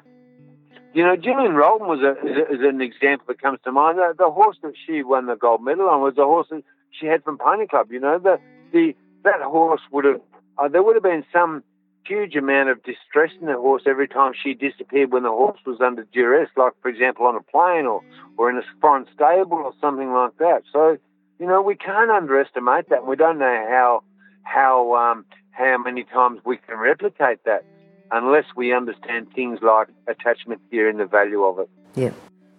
You 0.93 1.03
know, 1.03 1.15
Gillian 1.15 1.53
Rolton 1.53 1.87
was 1.87 1.99
a, 1.99 2.11
is, 2.25 2.61
a, 2.61 2.69
an 2.69 2.81
example 2.81 3.25
that 3.27 3.41
comes 3.41 3.59
to 3.65 3.71
mind. 3.71 3.99
The, 3.99 4.15
the, 4.17 4.31
horse 4.31 4.57
that 4.63 4.73
she 4.85 5.03
won 5.03 5.27
the 5.27 5.35
gold 5.35 5.61
medal 5.63 5.89
on 5.89 6.01
was 6.01 6.17
a 6.17 6.23
horse 6.23 6.47
that 6.49 6.63
she 6.89 7.05
had 7.05 7.23
from 7.23 7.37
Pony 7.37 7.67
Club. 7.67 7.91
You 7.91 7.99
know, 7.99 8.17
the 8.17 8.39
the 8.71 8.95
that 9.23 9.41
horse 9.41 9.81
would 9.91 10.05
have 10.05 10.21
uh, 10.57 10.67
there 10.69 10.81
would 10.81 10.95
have 10.95 11.03
been 11.03 11.25
some 11.31 11.63
huge 12.05 12.35
amount 12.35 12.69
of 12.69 12.81
distress 12.83 13.31
in 13.39 13.47
the 13.47 13.53
horse 13.57 13.83
every 13.85 14.07
time 14.07 14.31
she 14.33 14.53
disappeared 14.53 15.11
when 15.11 15.23
the 15.23 15.29
horse 15.29 15.59
was 15.65 15.81
under 15.81 16.07
duress, 16.13 16.49
like 16.55 16.73
for 16.81 16.89
example 16.89 17.27
on 17.27 17.35
a 17.35 17.43
plane 17.43 17.85
or 17.85 18.01
or 18.37 18.49
in 18.49 18.57
a 18.57 18.63
foreign 18.81 19.05
stable 19.13 19.57
or 19.57 19.73
something 19.81 20.11
like 20.13 20.37
that. 20.37 20.63
So 20.71 20.97
you 21.39 21.45
know, 21.45 21.61
we 21.61 21.75
can't 21.75 22.11
underestimate 22.11 22.89
that. 22.89 23.05
We 23.05 23.15
don't 23.15 23.39
know 23.39 23.65
how 23.69 24.03
how 24.43 24.95
um, 24.95 25.25
how 25.51 25.77
many 25.77 26.03
times 26.03 26.39
we 26.45 26.57
can 26.57 26.77
replicate 26.77 27.43
that 27.45 27.65
unless 28.11 28.45
we 28.55 28.73
understand 28.73 29.33
things 29.33 29.59
like 29.61 29.87
attachment 30.07 30.61
theory 30.69 30.89
and 30.89 30.99
the 30.99 31.05
value 31.05 31.43
of 31.43 31.59
it. 31.59 31.69
Yeah. 31.95 32.11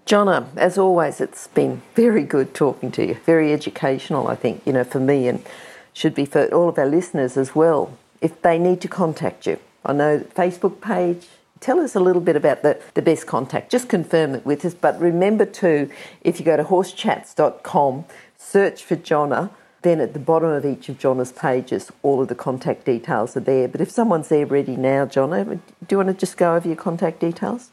Jonna, 0.07 0.47
as 0.57 0.79
always, 0.79 1.21
it's 1.21 1.49
been 1.49 1.83
very 1.95 2.25
good 2.25 2.55
talking 2.55 2.91
to 2.93 3.07
you. 3.07 3.14
Very 3.14 3.53
educational, 3.53 4.29
I 4.29 4.37
think, 4.37 4.62
you 4.64 4.73
know, 4.73 4.85
for 4.85 5.01
me 5.01 5.29
and 5.29 5.45
should 5.93 6.14
be 6.14 6.25
for 6.25 6.47
all 6.47 6.69
of 6.69 6.79
our 6.79 6.87
listeners 6.87 7.37
as 7.37 7.55
well. 7.55 7.97
If 8.21 8.41
they 8.43 8.59
need 8.59 8.81
to 8.83 8.88
contact 8.88 9.47
you, 9.47 9.59
I 9.85 9.93
know 9.93 10.21
Facebook 10.21 10.81
page, 10.81 11.27
tell 11.61 11.79
us 11.81 11.95
a 11.95 12.01
little 12.01 12.23
bit 12.23 12.37
about 12.37 12.62
the, 12.62 12.81
the 12.95 13.03
best 13.03 13.27
contact. 13.27 13.71
Just 13.71 13.88
confirm 13.88 14.35
it 14.35 14.47
with 14.47 14.64
us. 14.64 14.75
But 14.75 14.99
remember 14.99 15.45
too, 15.45 15.91
if 16.23 16.38
you 16.38 16.45
go 16.45 16.57
to 16.57 16.64
horsechats.com, 16.64 18.05
search 18.38 18.85
for 18.85 18.96
Jonna, 18.96 19.51
then 19.83 20.01
at 20.01 20.12
the 20.12 20.18
bottom 20.18 20.51
of 20.51 20.64
each 20.64 20.88
of 20.88 20.98
Jonna's 20.98 21.33
pages, 21.33 21.92
all 22.03 22.22
of 22.22 22.29
the 22.29 22.35
contact 22.35 22.85
details 22.85 23.37
are 23.37 23.40
there. 23.40 23.68
But 23.68 23.81
if 23.81 23.90
someone's 23.90 24.29
there 24.29 24.46
ready 24.46 24.77
now, 24.77 25.05
Jonna, 25.05 25.44
do 25.44 25.61
you 25.90 25.96
want 25.98 26.09
to 26.09 26.14
just 26.14 26.37
go 26.37 26.55
over 26.57 26.66
your 26.66 26.77
contact 26.77 27.20
details? 27.20 27.70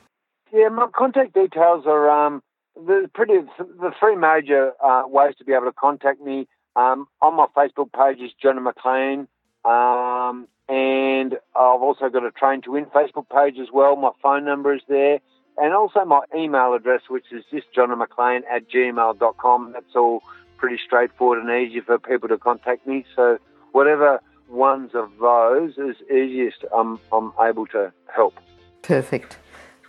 Yeah, 0.51 0.69
my 0.69 0.87
contact 0.95 1.33
details 1.33 1.85
are 1.85 2.09
um, 2.09 2.43
the 2.75 3.09
pretty 3.13 3.39
the 3.57 3.91
three 3.99 4.15
major 4.15 4.71
uh, 4.83 5.03
ways 5.07 5.35
to 5.37 5.45
be 5.45 5.53
able 5.53 5.65
to 5.65 5.73
contact 5.73 6.21
me. 6.21 6.47
Um, 6.75 7.07
on 7.21 7.35
my 7.35 7.47
Facebook 7.55 7.91
page 7.93 8.21
is 8.21 8.31
Jonna 8.43 8.61
McLean, 8.61 9.27
um, 9.63 10.47
and 10.67 11.33
I've 11.55 11.81
also 11.81 12.09
got 12.09 12.25
a 12.25 12.31
Train 12.31 12.61
to 12.63 12.71
Win 12.71 12.85
Facebook 12.85 13.29
page 13.29 13.59
as 13.59 13.69
well. 13.73 13.95
My 13.95 14.11
phone 14.21 14.45
number 14.45 14.73
is 14.73 14.81
there, 14.89 15.19
and 15.57 15.73
also 15.73 16.03
my 16.05 16.21
email 16.35 16.73
address, 16.73 17.01
which 17.07 17.25
is 17.31 17.43
just 17.51 17.67
jonnamclean 17.75 18.41
at 18.51 18.69
gmail.com. 18.69 19.71
That's 19.73 19.95
all 19.95 20.21
pretty 20.57 20.79
straightforward 20.85 21.39
and 21.43 21.49
easy 21.49 21.81
for 21.81 21.97
people 21.99 22.29
to 22.29 22.37
contact 22.37 22.85
me. 22.87 23.05
So 23.15 23.37
whatever 23.71 24.21
ones 24.49 24.91
of 24.93 25.11
those 25.19 25.77
is 25.77 25.95
easiest, 26.09 26.65
I'm, 26.75 26.99
I'm 27.11 27.31
able 27.41 27.67
to 27.67 27.91
help. 28.13 28.39
Perfect. 28.81 29.37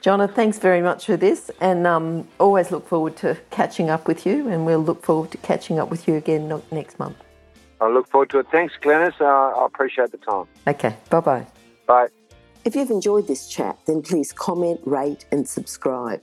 Jonna, 0.02 0.32
thanks 0.32 0.58
very 0.58 0.82
much 0.82 1.06
for 1.06 1.16
this, 1.16 1.50
and 1.60 1.86
um, 1.86 2.28
always 2.38 2.70
look 2.70 2.86
forward 2.86 3.16
to 3.16 3.36
catching 3.50 3.90
up 3.90 4.06
with 4.06 4.24
you, 4.24 4.48
and 4.48 4.64
we'll 4.64 4.78
look 4.78 5.02
forward 5.02 5.32
to 5.32 5.38
catching 5.38 5.80
up 5.80 5.90
with 5.90 6.06
you 6.06 6.14
again 6.14 6.62
next 6.70 6.98
month. 6.98 7.16
I 7.80 7.88
look 7.88 8.08
forward 8.08 8.30
to 8.30 8.38
it. 8.38 8.46
Thanks, 8.52 8.74
Glenys. 8.80 9.20
Uh, 9.20 9.24
I 9.24 9.66
appreciate 9.66 10.12
the 10.12 10.18
time. 10.18 10.46
Okay, 10.66 10.96
bye 11.10 11.20
bye. 11.20 11.46
Bye. 11.86 12.08
If 12.64 12.74
you've 12.74 12.90
enjoyed 12.90 13.26
this 13.26 13.48
chat, 13.48 13.78
then 13.86 14.00
please 14.02 14.32
comment, 14.32 14.80
rate, 14.84 15.24
and 15.32 15.48
subscribe. 15.48 16.22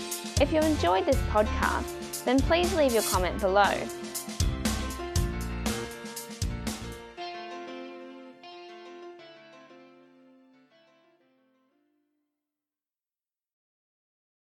If 0.41 0.51
you 0.51 0.59
enjoyed 0.61 1.05
this 1.05 1.21
podcast, 1.29 2.23
then 2.23 2.39
please 2.39 2.73
leave 2.73 2.93
your 2.93 3.03
comment 3.03 3.39
below 3.39 3.71